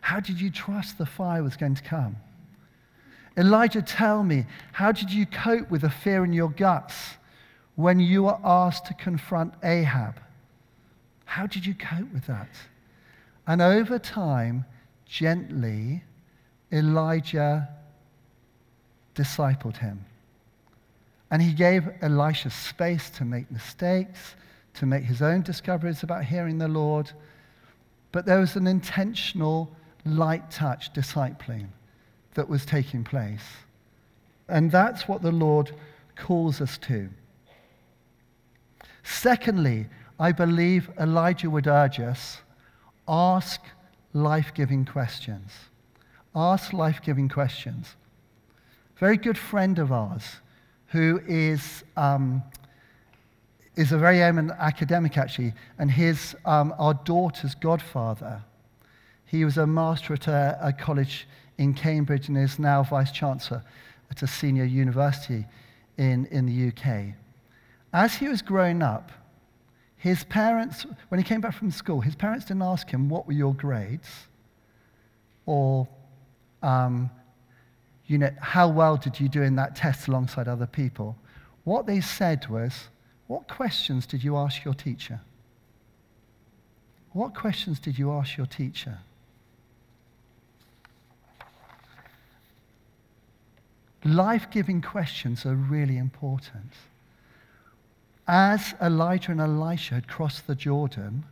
How 0.00 0.20
did 0.20 0.40
you 0.40 0.50
trust 0.50 0.98
the 0.98 1.06
fire 1.06 1.42
was 1.42 1.56
going 1.56 1.76
to 1.76 1.82
come? 1.82 2.16
Elijah, 3.36 3.82
tell 3.82 4.22
me, 4.22 4.46
how 4.72 4.92
did 4.92 5.12
you 5.12 5.26
cope 5.26 5.70
with 5.70 5.80
the 5.80 5.90
fear 5.90 6.24
in 6.24 6.32
your 6.32 6.50
guts 6.50 7.14
when 7.76 7.98
you 7.98 8.24
were 8.24 8.38
asked 8.44 8.86
to 8.86 8.94
confront 8.94 9.54
Ahab? 9.62 10.20
How 11.24 11.46
did 11.46 11.66
you 11.66 11.74
cope 11.74 12.12
with 12.12 12.26
that? 12.26 12.50
And 13.46 13.60
over 13.60 13.98
time, 13.98 14.64
gently, 15.06 16.02
Elijah 16.72 17.68
discipled 19.14 19.76
him. 19.76 20.04
And 21.30 21.40
he 21.42 21.52
gave 21.52 21.88
Elisha 22.02 22.50
space 22.50 23.10
to 23.10 23.24
make 23.24 23.50
mistakes, 23.50 24.36
to 24.74 24.86
make 24.86 25.04
his 25.04 25.22
own 25.22 25.42
discoveries 25.42 26.02
about 26.02 26.24
hearing 26.24 26.58
the 26.58 26.68
Lord, 26.68 27.10
but 28.12 28.26
there 28.26 28.38
was 28.38 28.56
an 28.56 28.66
intentional, 28.66 29.74
light 30.04 30.50
touch 30.50 30.92
discipling 30.92 31.68
that 32.34 32.48
was 32.48 32.64
taking 32.64 33.02
place. 33.02 33.44
And 34.48 34.70
that's 34.70 35.08
what 35.08 35.22
the 35.22 35.32
Lord 35.32 35.72
calls 36.16 36.60
us 36.60 36.78
to. 36.78 37.08
Secondly, 39.02 39.86
I 40.18 40.32
believe 40.32 40.90
Elijah 40.98 41.50
would 41.50 41.66
urge 41.66 42.00
us 42.00 42.38
ask 43.08 43.60
life 44.14 44.52
giving 44.54 44.86
questions. 44.86 45.50
Ask 46.34 46.72
life 46.72 47.02
giving 47.02 47.28
questions. 47.28 47.96
A 48.96 48.98
very 48.98 49.16
good 49.18 49.36
friend 49.36 49.78
of 49.78 49.92
ours 49.92 50.22
who 50.86 51.20
is, 51.26 51.84
um, 51.96 52.42
is 53.76 53.92
a 53.92 53.98
very 53.98 54.22
eminent 54.22 54.56
academic, 54.58 55.18
actually, 55.18 55.52
and 55.78 55.90
his, 55.90 56.36
um, 56.46 56.72
our 56.78 56.94
daughter's 56.94 57.54
godfather. 57.56 58.42
He 59.26 59.44
was 59.44 59.58
a 59.58 59.66
master 59.66 60.14
at 60.14 60.28
a, 60.28 60.58
a 60.62 60.72
college 60.72 61.26
in 61.58 61.74
Cambridge 61.74 62.28
and 62.28 62.38
is 62.38 62.58
now 62.58 62.84
vice 62.84 63.10
chancellor 63.10 63.64
at 64.10 64.22
a 64.22 64.26
senior 64.26 64.64
university 64.64 65.44
in, 65.98 66.26
in 66.26 66.46
the 66.46 66.68
UK. 66.68 67.14
As 67.92 68.14
he 68.14 68.28
was 68.28 68.42
growing 68.42 68.82
up, 68.82 69.10
his 70.04 70.22
parents, 70.24 70.84
when 71.08 71.18
he 71.18 71.24
came 71.24 71.40
back 71.40 71.54
from 71.54 71.70
school, 71.70 72.02
his 72.02 72.14
parents 72.14 72.44
didn't 72.44 72.60
ask 72.60 72.90
him, 72.90 73.08
What 73.08 73.26
were 73.26 73.32
your 73.32 73.54
grades? 73.54 74.26
Or, 75.46 75.88
um, 76.62 77.08
you 78.06 78.18
know, 78.18 78.30
how 78.38 78.68
well 78.68 78.98
did 78.98 79.18
you 79.18 79.30
do 79.30 79.40
in 79.40 79.56
that 79.56 79.74
test 79.74 80.06
alongside 80.08 80.46
other 80.46 80.66
people? 80.66 81.16
What 81.64 81.86
they 81.86 82.02
said 82.02 82.46
was, 82.50 82.88
What 83.28 83.48
questions 83.48 84.04
did 84.04 84.22
you 84.22 84.36
ask 84.36 84.62
your 84.62 84.74
teacher? 84.74 85.22
What 87.12 87.34
questions 87.34 87.80
did 87.80 87.98
you 87.98 88.12
ask 88.12 88.36
your 88.36 88.46
teacher? 88.46 88.98
Life 94.04 94.50
giving 94.50 94.82
questions 94.82 95.46
are 95.46 95.54
really 95.54 95.96
important. 95.96 96.72
As 98.26 98.74
Elijah 98.80 99.32
and 99.32 99.40
Elisha 99.40 99.96
had 99.96 100.08
crossed 100.08 100.46
the 100.46 100.54
Jordan, 100.54 101.24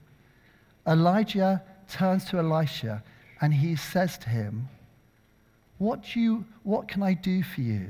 Elijah 0.87 1.63
turns 1.89 2.25
to 2.27 2.39
Elisha 2.39 3.03
and 3.41 3.55
he 3.55 3.77
says 3.77 4.19
to 4.19 4.29
him, 4.29 4.69
what, 5.79 6.03
do 6.03 6.21
you, 6.21 6.45
what 6.63 6.87
can 6.87 7.03
I 7.03 7.15
do 7.15 7.43
for 7.43 7.61
you 7.61 7.87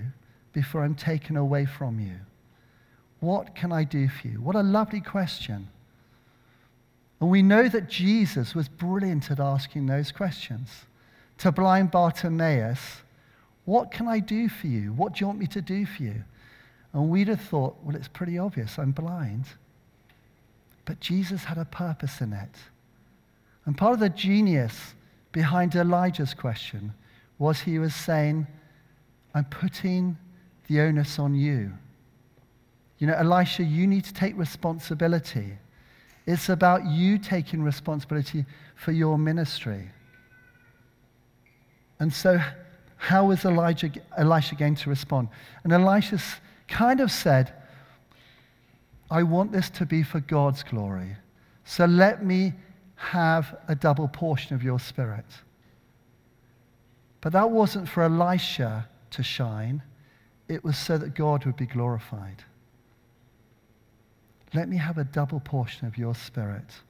before 0.53 0.83
I'm 0.83 0.95
taken 0.95 1.37
away 1.37 1.67
from 1.67 2.01
you? 2.01 2.17
What 3.21 3.55
can 3.55 3.71
I 3.71 3.85
do 3.85 4.09
for 4.09 4.29
you? 4.29 4.41
What 4.41 4.57
a 4.57 4.63
lovely 4.63 5.01
question. 5.01 5.69
And 7.21 7.31
we 7.31 7.43
know 7.43 7.69
that 7.69 7.89
Jesus 7.89 8.55
was 8.55 8.69
brilliant 8.69 9.31
at 9.31 9.41
asking 9.41 9.87
those 9.87 10.11
questions. 10.11 10.87
To 11.39 11.53
blind 11.53 11.91
Bartimaeus, 11.91 13.03
what 13.65 13.91
can 13.91 14.09
I 14.09 14.21
do 14.21 14.49
for 14.49 14.67
you? 14.67 14.93
What 14.93 15.13
do 15.13 15.21
you 15.21 15.27
want 15.27 15.39
me 15.39 15.47
to 15.49 15.61
do 15.61 15.87
for 15.87 16.03
you? 16.03 16.25
And 16.93 17.09
we'd 17.09 17.29
have 17.29 17.41
thought, 17.41 17.77
well, 17.83 17.97
it's 17.97 18.09
pretty 18.09 18.39
obvious. 18.39 18.79
I'm 18.79 18.93
blind. 18.93 19.47
But 20.85 21.01
Jesus 21.01 21.45
had 21.45 21.59
a 21.59 21.65
purpose 21.65 22.21
in 22.21 22.33
it. 22.33 22.55
And 23.65 23.77
part 23.77 23.95
of 23.95 24.01
the 24.01 24.09
genius 24.09 24.95
behind 25.31 25.75
Elijah's 25.75 26.35
question 26.35 26.93
was 27.39 27.61
he 27.61 27.79
was 27.79 27.95
saying, 27.95 28.47
I'm 29.35 29.45
putting 29.47 30.17
the 30.69 30.81
onus 30.81 31.19
on 31.19 31.35
you. 31.35 31.73
You 32.99 33.07
know, 33.07 33.15
Elisha, 33.15 33.65
you 33.65 33.87
need 33.87 34.05
to 34.05 34.15
take 34.15 34.37
responsibility. 34.37 35.59
It's 36.27 36.49
about 36.49 36.87
you 36.87 37.19
taking 37.19 37.63
responsibility 37.63 38.45
for 38.77 38.93
your 38.93 39.19
ministry. 39.19 39.91
And 41.99 42.13
so, 42.13 42.41
how 42.97 43.27
was 43.27 43.45
Elijah, 43.45 43.91
Elisha 44.17 44.55
going 44.55 44.77
to 44.77 44.91
respond? 44.91 45.29
And 45.65 45.73
Elisha 45.73 46.21
kind 46.69 47.01
of 47.01 47.11
said, 47.11 47.53
I 49.11 49.23
want 49.23 49.53
this 49.53 49.69
to 49.71 49.87
be 49.87 50.03
for 50.03 50.21
God's 50.21 50.63
glory. 50.63 51.17
So 51.65 51.85
let 51.85 52.25
me 52.25 52.55
have 52.97 53.59
a 53.69 53.75
double 53.75 54.09
portion 54.09 54.55
of 54.55 54.63
your 54.63 54.81
spirit. 54.81 55.27
But 57.21 57.33
that 57.33 57.51
wasn't 57.51 57.89
for 57.89 58.05
Elisha 58.05 58.89
to 59.11 59.23
shine, 59.23 59.83
it 60.49 60.65
was 60.65 60.77
so 60.77 60.99
that 60.99 61.15
God 61.15 61.45
would 61.45 61.57
be 61.57 61.67
glorified. 61.67 62.45
Let 64.55 64.69
me 64.69 64.77
have 64.77 64.99
a 64.99 65.05
double 65.05 65.41
portion 65.41 65.87
of 65.87 65.97
your 65.97 66.15
spirit. 66.15 66.81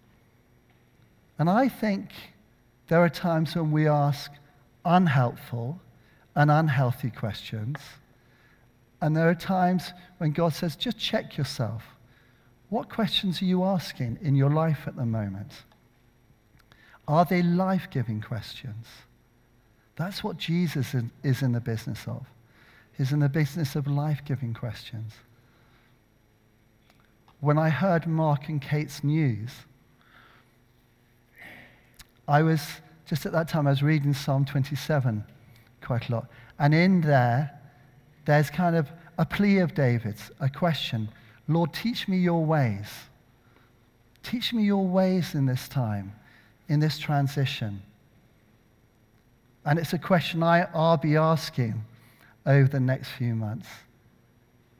And 1.38 1.48
I 1.48 1.68
think 1.68 2.11
there 2.88 3.00
are 3.00 3.08
times 3.08 3.54
when 3.54 3.70
we 3.70 3.88
ask 3.88 4.30
unhelpful 4.85 5.80
and 6.35 6.50
unhealthy 6.50 7.11
questions. 7.11 7.78
And 9.03 9.17
there 9.17 9.29
are 9.29 9.35
times 9.35 9.93
when 10.19 10.31
God 10.31 10.55
says, 10.55 10.77
just 10.77 10.97
check 10.97 11.37
yourself. 11.37 11.83
What 12.69 12.88
questions 12.88 13.43
are 13.43 13.45
you 13.45 13.65
asking 13.65 14.21
in 14.23 14.37
your 14.37 14.49
life 14.49 14.85
at 14.87 14.95
the 14.95 15.05
moment? 15.05 15.65
Are 17.09 17.25
they 17.25 17.43
life 17.43 17.88
giving 17.91 18.21
questions? 18.21 18.87
That's 19.97 20.23
what 20.23 20.37
Jesus 20.37 20.95
is 21.25 21.43
in 21.43 21.51
the 21.51 21.61
business 21.61 22.05
of. 22.07 22.27
He's 22.97 23.12
in 23.12 23.19
the 23.19 23.29
business 23.29 23.75
of 23.75 23.88
life 23.88 24.23
giving 24.25 24.55
questions. 24.55 25.15
When 27.41 27.59
I 27.59 27.71
heard 27.71 28.07
Mark 28.07 28.49
and 28.49 28.62
Kate's 28.62 29.03
news, 29.03 29.51
I 32.29 32.43
was, 32.43 32.62
just 33.05 33.27
at 33.27 33.33
that 33.33 33.49
time, 33.49 33.67
I 33.67 33.71
was 33.71 33.83
reading 33.83 34.15
Psalm 34.15 34.45
27 34.45 35.25
quite 35.83 36.09
a 36.09 36.12
lot. 36.12 36.29
And 36.61 36.73
in 36.73 37.01
there, 37.01 37.59
there's 38.24 38.50
kind 38.50 38.76
of 38.76 38.88
a 39.18 39.26
plea 39.26 39.58
of 39.58 39.74
David's, 39.74 40.30
a 40.40 40.48
question 40.48 41.08
Lord, 41.48 41.72
teach 41.74 42.06
me 42.06 42.18
your 42.18 42.44
ways. 42.44 42.87
Teach 44.22 44.52
me 44.52 44.62
your 44.62 44.87
ways 44.87 45.35
in 45.35 45.46
this 45.46 45.68
time, 45.68 46.12
in 46.68 46.78
this 46.78 46.98
transition. 46.98 47.82
And 49.64 49.78
it's 49.78 49.92
a 49.92 49.98
question 49.98 50.42
I'll 50.42 50.96
be 50.96 51.16
asking 51.16 51.85
over 52.46 52.68
the 52.68 52.80
next 52.80 53.11
few 53.11 53.35
months. 53.35 53.68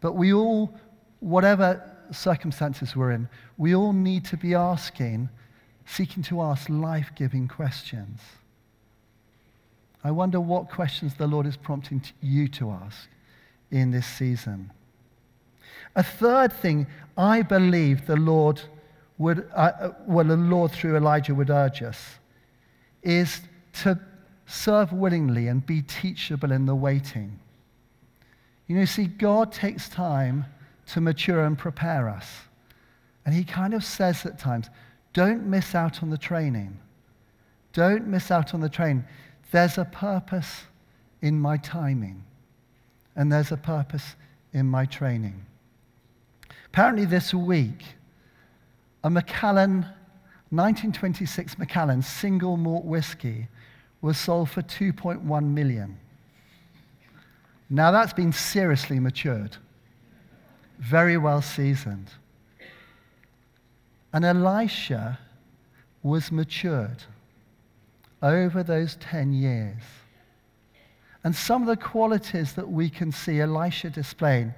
But 0.01 0.15
we 0.15 0.33
all, 0.33 0.73
whatever 1.21 1.83
circumstances 2.13 2.95
we're 2.97 3.11
in, 3.11 3.29
we 3.59 3.75
all 3.75 3.93
need 3.93 4.25
to 4.27 4.37
be 4.37 4.55
asking, 4.55 5.29
seeking 5.87 6.23
to 6.25 6.43
ask 6.43 6.69
life 6.69 7.11
giving 7.17 7.49
questions. 7.49 8.21
I 10.05 10.11
wonder 10.11 10.41
what 10.41 10.69
questions 10.69 11.15
the 11.15 11.27
Lord 11.27 11.47
is 11.47 11.57
prompting 11.57 12.03
you 12.21 12.49
to 12.49 12.71
ask 12.71 13.09
in 13.73 13.91
this 13.91 14.07
season. 14.07 14.71
A 15.97 16.03
third 16.03 16.53
thing 16.53 16.87
I 17.17 17.43
believe 17.43 18.07
the 18.07 18.17
Lord 18.17 18.61
would, 19.19 19.49
uh, 19.55 19.73
uh, 19.81 19.93
well, 20.07 20.25
the 20.25 20.37
Lord 20.37 20.71
through 20.71 20.97
Elijah 20.97 21.35
would 21.35 21.51
urge 21.51 21.83
us 21.83 21.99
is 23.03 23.41
to 23.83 23.99
serve 24.47 24.93
willingly 24.93 25.49
and 25.49 25.65
be 25.65 25.83
teachable 25.83 26.53
in 26.53 26.67
the 26.67 26.75
waiting. 26.75 27.39
You 28.67 28.77
know, 28.77 28.85
see, 28.85 29.07
God 29.07 29.53
takes 29.53 29.89
time 29.89 30.45
to 30.87 31.01
mature 31.01 31.45
and 31.45 31.59
prepare 31.59 32.09
us. 32.09 32.27
And 33.25 33.35
He 33.35 33.45
kind 33.45 33.75
of 33.75 33.85
says 33.85 34.25
at 34.25 34.39
times, 34.39 34.71
don't 35.13 35.47
miss 35.47 35.75
out 35.75 36.03
on 36.03 36.11
the 36.11 36.19
training. 36.19 36.79
Don't 37.73 38.07
miss 38.07 38.31
out 38.31 38.55
on 38.55 38.61
the 38.61 38.69
train. 38.69 39.05
There's 39.51 39.79
a 39.79 39.85
purpose 39.85 40.63
in 41.21 41.39
my 41.39 41.57
timing, 41.59 42.25
and 43.17 43.33
there's 43.33 43.53
a 43.53 43.57
purpose 43.57 44.17
in 44.53 44.67
my 44.67 44.85
training. 44.85 45.45
Apparently, 46.67 47.05
this 47.05 47.35
week, 47.35 47.85
a 49.05 49.11
Macallan, 49.11 49.81
1926 50.51 51.59
Macallan 51.59 52.03
single 52.03 52.57
malt 52.57 52.85
whiskey 52.85 53.49
was 54.01 54.19
sold 54.19 54.51
for 54.51 54.63
2.1 54.63 55.45
million. 55.45 55.99
Now, 57.69 57.91
that's 57.91 58.13
been 58.13 58.33
seriously 58.33 59.01
matured, 59.01 59.57
very 60.79 61.17
well 61.17 61.43
seasoned. 61.43 62.11
And 64.13 64.25
Elisha 64.25 65.19
was 66.03 66.31
matured 66.31 67.05
over 68.23 68.63
those 68.63 68.97
10 68.97 69.33
years. 69.33 69.83
And 71.25 71.35
some 71.35 71.63
of 71.63 71.69
the 71.69 71.77
qualities 71.77 72.55
that 72.55 72.69
we 72.69 72.91
can 72.91 73.13
see 73.13 73.41
Elisha 73.41 73.91
displaying, 73.91 74.55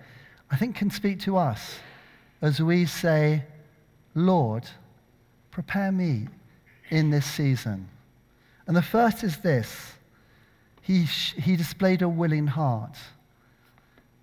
I 0.51 0.57
think, 0.57 0.77
can 0.77 0.91
speak 0.91 1.21
to 1.21 1.37
us 1.37 1.79
as 2.41 2.61
we 2.61 2.87
say, 2.87 3.45
Lord, 4.15 4.69
prepare 5.51 5.93
me 5.93 6.29
in 6.91 7.11
this 7.11 7.27
season. 7.27 7.89
And 8.67 8.77
the 8.77 8.83
first 8.83 9.25
is 9.25 9.39
this 9.39 9.93
he, 10.81 11.05
he 11.05 11.57
displayed 11.57 12.03
a 12.03 12.09
willing 12.09 12.47
heart. 12.47 12.99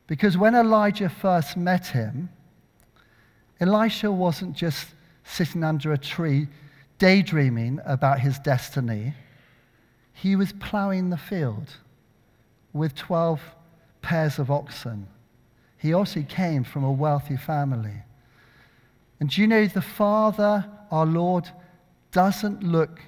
Because 0.06 0.38
when 0.38 0.56
Elijah 0.56 1.10
first 1.10 1.58
met 1.58 1.88
him, 1.88 2.30
Elisha 3.60 4.12
wasn't 4.12 4.56
just 4.56 4.90
sitting 5.24 5.64
under 5.64 5.94
a 5.94 5.98
tree 5.98 6.48
daydreaming 7.00 7.80
about 7.86 8.20
his 8.20 8.38
destiny, 8.40 9.14
he 10.14 10.36
was 10.36 10.54
ploughing 10.54 11.10
the 11.10 11.18
field 11.18 11.78
with 12.74 12.96
12 12.96 13.42
pairs 14.02 14.40
of 14.40 14.50
oxen. 14.50 15.08
He 15.78 15.94
also 15.94 16.24
came 16.24 16.64
from 16.64 16.84
a 16.84 16.92
wealthy 16.92 17.38
family. 17.38 18.04
And 19.20 19.30
do 19.30 19.42
you 19.42 19.48
know 19.48 19.66
the 19.68 19.82
Father, 19.82 20.66
our 20.92 21.06
Lord, 21.06 21.50
doesn't 22.12 22.64
look 22.64 23.00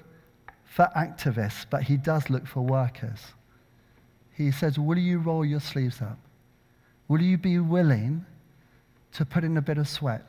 for 0.64 0.88
activists, 0.96 1.66
but 1.68 1.84
he 1.84 1.96
does 1.96 2.30
look 2.30 2.46
for 2.46 2.60
workers. 2.62 3.20
He 4.32 4.50
says, 4.50 4.78
Will 4.78 4.98
you 4.98 5.18
roll 5.18 5.44
your 5.44 5.60
sleeves 5.60 6.02
up? 6.02 6.18
Will 7.06 7.22
you 7.22 7.38
be 7.38 7.58
willing 7.58 8.24
to 9.12 9.24
put 9.24 9.44
in 9.44 9.56
a 9.56 9.62
bit 9.62 9.78
of 9.78 9.88
sweat? 9.88 10.24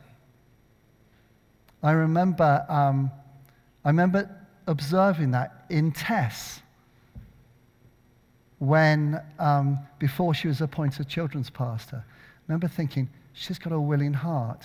I 1.82 1.92
remember, 1.92 2.64
um, 2.68 3.10
I 3.84 3.88
remember 3.88 4.30
observing 4.66 5.32
that 5.32 5.66
in 5.68 5.92
Tess 5.92 6.60
when, 8.58 9.20
um, 9.38 9.78
before 9.98 10.34
she 10.34 10.48
was 10.48 10.60
appointed 10.60 11.08
children's 11.08 11.50
pastor. 11.50 12.04
I 12.06 12.42
remember 12.48 12.68
thinking, 12.68 13.08
she's 13.32 13.58
got 13.58 13.72
a 13.72 13.80
willing 13.80 14.14
heart. 14.14 14.62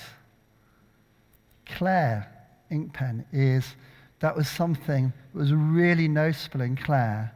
Claire 1.65 2.31
Inkpen 2.71 3.25
is, 3.31 3.75
that 4.19 4.35
was 4.35 4.47
something 4.47 5.11
that 5.33 5.39
was 5.39 5.53
really 5.53 6.07
noticeable 6.07 6.61
in 6.61 6.75
Claire 6.75 7.33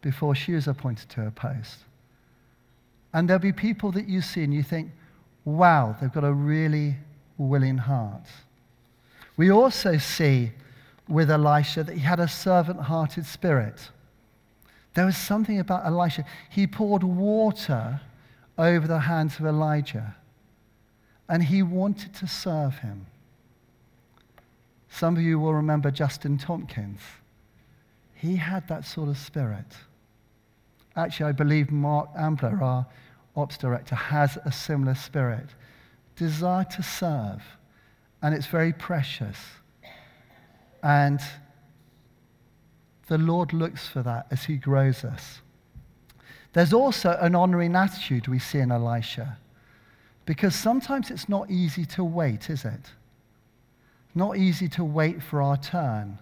before 0.00 0.34
she 0.34 0.52
was 0.52 0.68
appointed 0.68 1.08
to 1.10 1.20
her 1.20 1.30
post. 1.30 1.78
And 3.12 3.28
there'll 3.28 3.40
be 3.40 3.52
people 3.52 3.90
that 3.92 4.08
you 4.08 4.20
see 4.22 4.44
and 4.44 4.54
you 4.54 4.62
think, 4.62 4.90
wow, 5.44 5.96
they've 6.00 6.12
got 6.12 6.24
a 6.24 6.32
really 6.32 6.96
willing 7.38 7.78
heart. 7.78 8.28
We 9.36 9.50
also 9.50 9.98
see 9.98 10.52
with 11.08 11.30
Elisha 11.30 11.84
that 11.84 11.94
he 11.94 12.00
had 12.00 12.20
a 12.20 12.28
servant 12.28 12.80
hearted 12.80 13.24
spirit. 13.24 13.88
There 14.98 15.06
was 15.06 15.16
something 15.16 15.60
about 15.60 15.86
Elisha. 15.86 16.24
He 16.50 16.66
poured 16.66 17.04
water 17.04 18.00
over 18.58 18.88
the 18.88 18.98
hands 18.98 19.38
of 19.38 19.46
Elijah, 19.46 20.16
and 21.28 21.40
he 21.40 21.62
wanted 21.62 22.14
to 22.14 22.26
serve 22.26 22.80
him. 22.80 23.06
Some 24.88 25.16
of 25.16 25.22
you 25.22 25.38
will 25.38 25.54
remember 25.54 25.92
Justin 25.92 26.36
Tompkins. 26.36 26.98
He 28.12 28.34
had 28.34 28.66
that 28.66 28.84
sort 28.84 29.08
of 29.08 29.16
spirit. 29.16 29.66
Actually, 30.96 31.28
I 31.28 31.32
believe 31.32 31.70
Mark 31.70 32.08
Ambler, 32.16 32.60
our 32.60 32.84
ops 33.36 33.56
director, 33.56 33.94
has 33.94 34.36
a 34.44 34.50
similar 34.50 34.96
spirit. 34.96 35.46
Desire 36.16 36.66
to 36.72 36.82
serve. 36.82 37.44
And 38.20 38.34
it's 38.34 38.46
very 38.46 38.72
precious. 38.72 39.38
And 40.82 41.20
the 43.08 43.18
Lord 43.18 43.52
looks 43.52 43.88
for 43.88 44.02
that 44.02 44.26
as 44.30 44.44
he 44.44 44.56
grows 44.56 45.04
us. 45.04 45.40
There's 46.52 46.72
also 46.72 47.18
an 47.20 47.34
honoring 47.34 47.74
attitude 47.74 48.28
we 48.28 48.38
see 48.38 48.58
in 48.58 48.70
Elisha. 48.70 49.38
Because 50.26 50.54
sometimes 50.54 51.10
it's 51.10 51.28
not 51.28 51.50
easy 51.50 51.86
to 51.86 52.04
wait, 52.04 52.50
is 52.50 52.64
it? 52.64 52.92
Not 54.14 54.36
easy 54.36 54.68
to 54.70 54.84
wait 54.84 55.22
for 55.22 55.40
our 55.40 55.56
turn. 55.56 56.18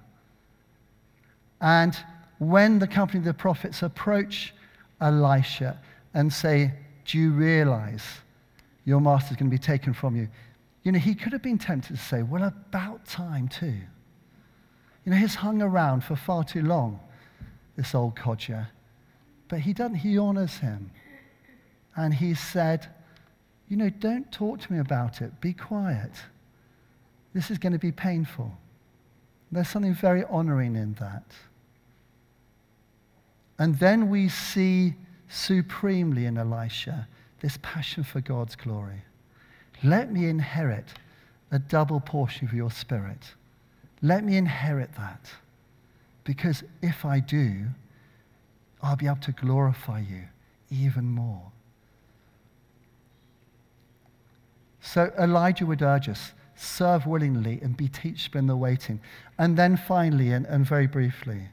And 1.60 1.96
when 2.38 2.78
the 2.78 2.86
company 2.86 3.18
of 3.18 3.24
the 3.24 3.34
prophets 3.34 3.82
approach 3.82 4.54
Elisha 5.00 5.78
and 6.14 6.32
say, 6.32 6.72
Do 7.04 7.18
you 7.18 7.32
realize 7.32 8.04
your 8.84 9.00
master's 9.00 9.36
going 9.36 9.50
to 9.50 9.56
be 9.56 9.58
taken 9.58 9.92
from 9.92 10.14
you? 10.14 10.28
You 10.84 10.92
know, 10.92 10.98
he 11.00 11.14
could 11.14 11.32
have 11.32 11.42
been 11.42 11.58
tempted 11.58 11.96
to 11.96 12.02
say, 12.02 12.22
Well, 12.22 12.44
about 12.44 13.06
time 13.06 13.48
too. 13.48 13.80
You 15.06 15.12
know, 15.12 15.18
he's 15.18 15.36
hung 15.36 15.62
around 15.62 16.02
for 16.02 16.16
far 16.16 16.42
too 16.42 16.62
long, 16.62 16.98
this 17.76 17.94
old 17.94 18.16
codger. 18.16 18.68
But 19.48 19.60
he 19.60 19.72
doesn't, 19.72 19.94
he 19.94 20.18
honors 20.18 20.58
him. 20.58 20.90
And 21.94 22.12
he 22.12 22.34
said, 22.34 22.88
You 23.68 23.76
know, 23.76 23.88
don't 23.88 24.30
talk 24.32 24.60
to 24.62 24.72
me 24.72 24.80
about 24.80 25.22
it. 25.22 25.40
Be 25.40 25.52
quiet. 25.52 26.10
This 27.32 27.52
is 27.52 27.58
going 27.58 27.72
to 27.72 27.78
be 27.78 27.92
painful. 27.92 28.52
There's 29.52 29.68
something 29.68 29.94
very 29.94 30.24
honoring 30.24 30.74
in 30.74 30.94
that. 30.94 31.24
And 33.58 33.78
then 33.78 34.10
we 34.10 34.28
see 34.28 34.94
supremely 35.28 36.26
in 36.26 36.36
Elisha 36.36 37.06
this 37.40 37.58
passion 37.62 38.02
for 38.02 38.20
God's 38.20 38.56
glory. 38.56 39.02
Let 39.84 40.12
me 40.12 40.28
inherit 40.28 40.86
a 41.52 41.60
double 41.60 42.00
portion 42.00 42.48
of 42.48 42.52
your 42.52 42.72
spirit. 42.72 43.34
Let 44.02 44.24
me 44.24 44.36
inherit 44.36 44.94
that. 44.96 45.30
Because 46.24 46.62
if 46.82 47.04
I 47.04 47.20
do, 47.20 47.66
I'll 48.82 48.96
be 48.96 49.06
able 49.06 49.16
to 49.16 49.32
glorify 49.32 50.00
you 50.00 50.24
even 50.70 51.04
more. 51.04 51.52
So 54.80 55.12
Elijah 55.18 55.66
would 55.66 55.82
urge 55.82 56.08
us 56.08 56.32
serve 56.56 57.06
willingly 57.06 57.60
and 57.62 57.76
be 57.76 57.88
teachable 57.88 58.38
in 58.38 58.46
the 58.46 58.56
waiting. 58.56 59.00
And 59.38 59.56
then 59.56 59.76
finally, 59.76 60.32
and, 60.32 60.46
and 60.46 60.66
very 60.66 60.86
briefly, 60.86 61.48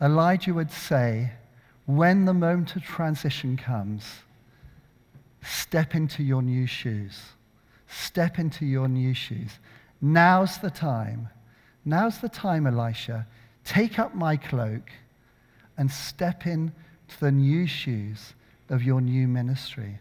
Elijah 0.00 0.52
would 0.52 0.70
say, 0.70 1.32
when 1.86 2.24
the 2.24 2.34
moment 2.34 2.74
of 2.74 2.82
transition 2.82 3.56
comes, 3.56 4.04
step 5.42 5.94
into 5.94 6.22
your 6.22 6.42
new 6.42 6.66
shoes. 6.66 7.20
Step 7.88 8.38
into 8.38 8.66
your 8.66 8.88
new 8.88 9.14
shoes. 9.14 9.58
Now's 10.00 10.58
the 10.58 10.70
time. 10.70 11.28
Now's 11.84 12.18
the 12.18 12.28
time, 12.28 12.66
Elisha. 12.66 13.26
Take 13.64 13.98
up 13.98 14.14
my 14.14 14.36
cloak 14.36 14.90
and 15.76 15.90
step 15.90 16.46
into 16.46 16.72
the 17.20 17.32
new 17.32 17.66
shoes 17.66 18.34
of 18.68 18.82
your 18.82 19.00
new 19.00 19.28
ministry. 19.28 19.98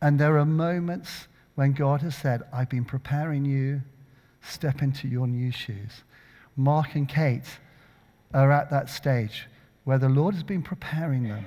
And 0.00 0.18
there 0.18 0.38
are 0.38 0.44
moments 0.44 1.28
when 1.54 1.72
God 1.72 2.02
has 2.02 2.14
said, 2.14 2.42
I've 2.52 2.68
been 2.68 2.84
preparing 2.84 3.44
you, 3.44 3.82
step 4.42 4.82
into 4.82 5.08
your 5.08 5.26
new 5.26 5.50
shoes. 5.50 6.04
Mark 6.56 6.94
and 6.94 7.08
Kate 7.08 7.58
are 8.32 8.52
at 8.52 8.70
that 8.70 8.88
stage 8.88 9.46
where 9.84 9.98
the 9.98 10.08
Lord 10.08 10.34
has 10.34 10.42
been 10.42 10.62
preparing 10.62 11.24
them. 11.24 11.46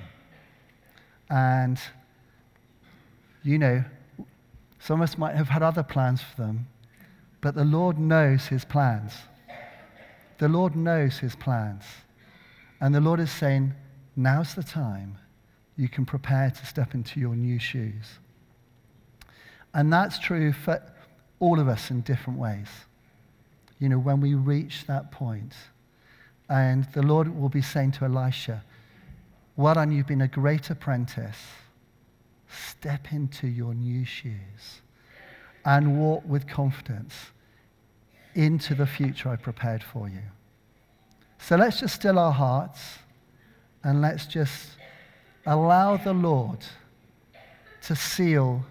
And, 1.28 1.78
you 3.42 3.58
know, 3.58 3.84
some 4.80 5.00
of 5.00 5.08
us 5.08 5.16
might 5.16 5.36
have 5.36 5.48
had 5.48 5.62
other 5.62 5.82
plans 5.82 6.20
for 6.22 6.42
them, 6.42 6.66
but 7.40 7.54
the 7.54 7.64
Lord 7.64 7.98
knows 7.98 8.46
his 8.46 8.64
plans. 8.64 9.14
The 10.38 10.48
Lord 10.48 10.76
knows 10.76 11.18
his 11.18 11.34
plans. 11.34 11.84
And 12.80 12.94
the 12.94 13.00
Lord 13.00 13.20
is 13.20 13.30
saying, 13.30 13.74
now's 14.16 14.54
the 14.54 14.62
time 14.62 15.18
you 15.76 15.88
can 15.88 16.04
prepare 16.04 16.50
to 16.50 16.66
step 16.66 16.94
into 16.94 17.20
your 17.20 17.34
new 17.34 17.58
shoes. 17.58 18.18
And 19.72 19.92
that's 19.92 20.18
true 20.18 20.52
for 20.52 20.82
all 21.38 21.60
of 21.60 21.68
us 21.68 21.90
in 21.90 22.00
different 22.02 22.38
ways. 22.38 22.68
You 23.78 23.88
know, 23.88 23.98
when 23.98 24.20
we 24.20 24.34
reach 24.34 24.86
that 24.86 25.10
point, 25.10 25.54
and 26.48 26.84
the 26.92 27.02
Lord 27.02 27.40
will 27.40 27.48
be 27.48 27.62
saying 27.62 27.92
to 27.92 28.04
Elisha, 28.04 28.64
Well 29.56 29.74
done, 29.74 29.92
you've 29.92 30.06
been 30.06 30.20
a 30.20 30.28
great 30.28 30.68
apprentice. 30.68 31.38
Step 32.48 33.12
into 33.12 33.46
your 33.46 33.74
new 33.74 34.04
shoes 34.04 34.80
and 35.64 35.98
walk 35.98 36.22
with 36.26 36.46
confidence 36.46 37.14
into 38.34 38.74
the 38.74 38.86
future 38.86 39.28
I 39.28 39.36
prepared 39.36 39.82
for 39.82 40.08
you. 40.08 40.22
So 41.38 41.56
let's 41.56 41.80
just 41.80 41.94
still 41.94 42.18
our 42.18 42.32
hearts 42.32 42.98
and 43.82 44.00
let's 44.00 44.26
just 44.26 44.70
allow 45.46 45.96
the 45.96 46.12
Lord 46.12 46.60
to 47.82 47.96
seal 47.96 48.64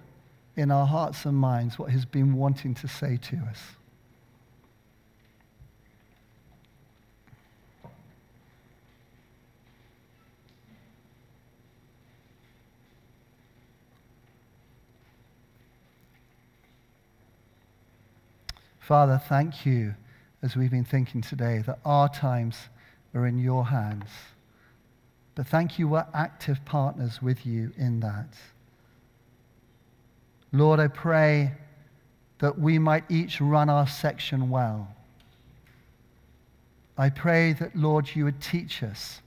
in 0.55 0.71
our 0.71 0.85
hearts 0.85 1.25
and 1.25 1.35
minds 1.35 1.79
what 1.79 1.91
He's 1.91 2.05
been 2.05 2.33
wanting 2.33 2.75
to 2.75 2.87
say 2.87 3.17
to 3.17 3.37
us. 3.49 3.59
Father, 18.89 19.21
thank 19.29 19.67
you 19.67 19.93
as 20.41 20.55
we've 20.55 20.71
been 20.71 20.83
thinking 20.83 21.21
today 21.21 21.61
that 21.67 21.77
our 21.85 22.09
times 22.09 22.57
are 23.13 23.27
in 23.27 23.37
your 23.37 23.67
hands. 23.67 24.09
But 25.35 25.45
thank 25.45 25.77
you, 25.77 25.87
we're 25.87 26.07
active 26.11 26.65
partners 26.65 27.21
with 27.21 27.45
you 27.45 27.71
in 27.77 27.99
that. 27.99 28.29
Lord, 30.51 30.79
I 30.79 30.87
pray 30.87 31.51
that 32.39 32.57
we 32.57 32.79
might 32.79 33.03
each 33.09 33.39
run 33.39 33.69
our 33.69 33.85
section 33.85 34.49
well. 34.49 34.87
I 36.97 37.11
pray 37.11 37.53
that, 37.53 37.75
Lord, 37.75 38.15
you 38.15 38.23
would 38.23 38.41
teach 38.41 38.81
us 38.81 39.21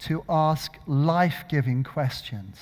to 0.00 0.24
ask 0.28 0.72
life 0.88 1.44
giving 1.48 1.84
questions. 1.84 2.58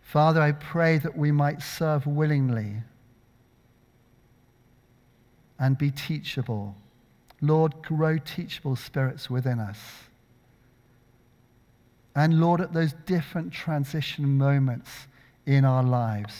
Father, 0.00 0.40
I 0.40 0.52
pray 0.52 0.98
that 0.98 1.18
we 1.18 1.32
might 1.32 1.60
serve 1.60 2.06
willingly 2.06 2.84
and 5.60 5.76
be 5.76 5.90
teachable. 5.90 6.74
Lord, 7.42 7.82
grow 7.82 8.18
teachable 8.18 8.74
spirits 8.74 9.30
within 9.30 9.60
us. 9.60 9.78
And 12.16 12.40
Lord, 12.40 12.60
at 12.60 12.72
those 12.72 12.94
different 13.06 13.52
transition 13.52 14.36
moments 14.36 14.90
in 15.46 15.64
our 15.64 15.82
lives, 15.82 16.34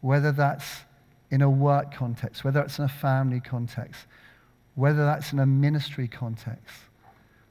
whether 0.00 0.32
that's 0.32 0.80
in 1.30 1.42
a 1.42 1.48
work 1.48 1.94
context, 1.94 2.44
whether 2.44 2.60
it's 2.60 2.78
in 2.78 2.84
a 2.84 2.88
family 2.88 3.40
context, 3.40 4.06
whether 4.74 5.04
that's 5.04 5.32
in 5.32 5.38
a 5.38 5.46
ministry 5.46 6.06
context, 6.06 6.74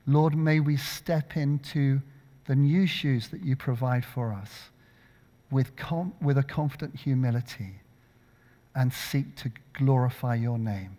Lord, 0.05 0.35
may 0.35 0.59
we 0.59 0.77
step 0.77 1.35
into 1.35 2.01
the 2.45 2.55
new 2.55 2.85
shoes 2.85 3.29
that 3.29 3.43
you 3.43 3.55
provide 3.55 4.05
for 4.05 4.31
us 4.31 4.69
with, 5.49 5.75
com- 5.75 6.13
with 6.21 6.37
a 6.37 6.43
confident 6.43 6.95
humility 6.95 7.79
and 8.75 8.93
seek 8.93 9.35
to 9.37 9.51
glorify 9.73 10.35
your 10.35 10.57
name 10.57 10.97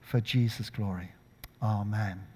for 0.00 0.20
Jesus' 0.20 0.70
glory. 0.70 1.10
Amen. 1.62 2.29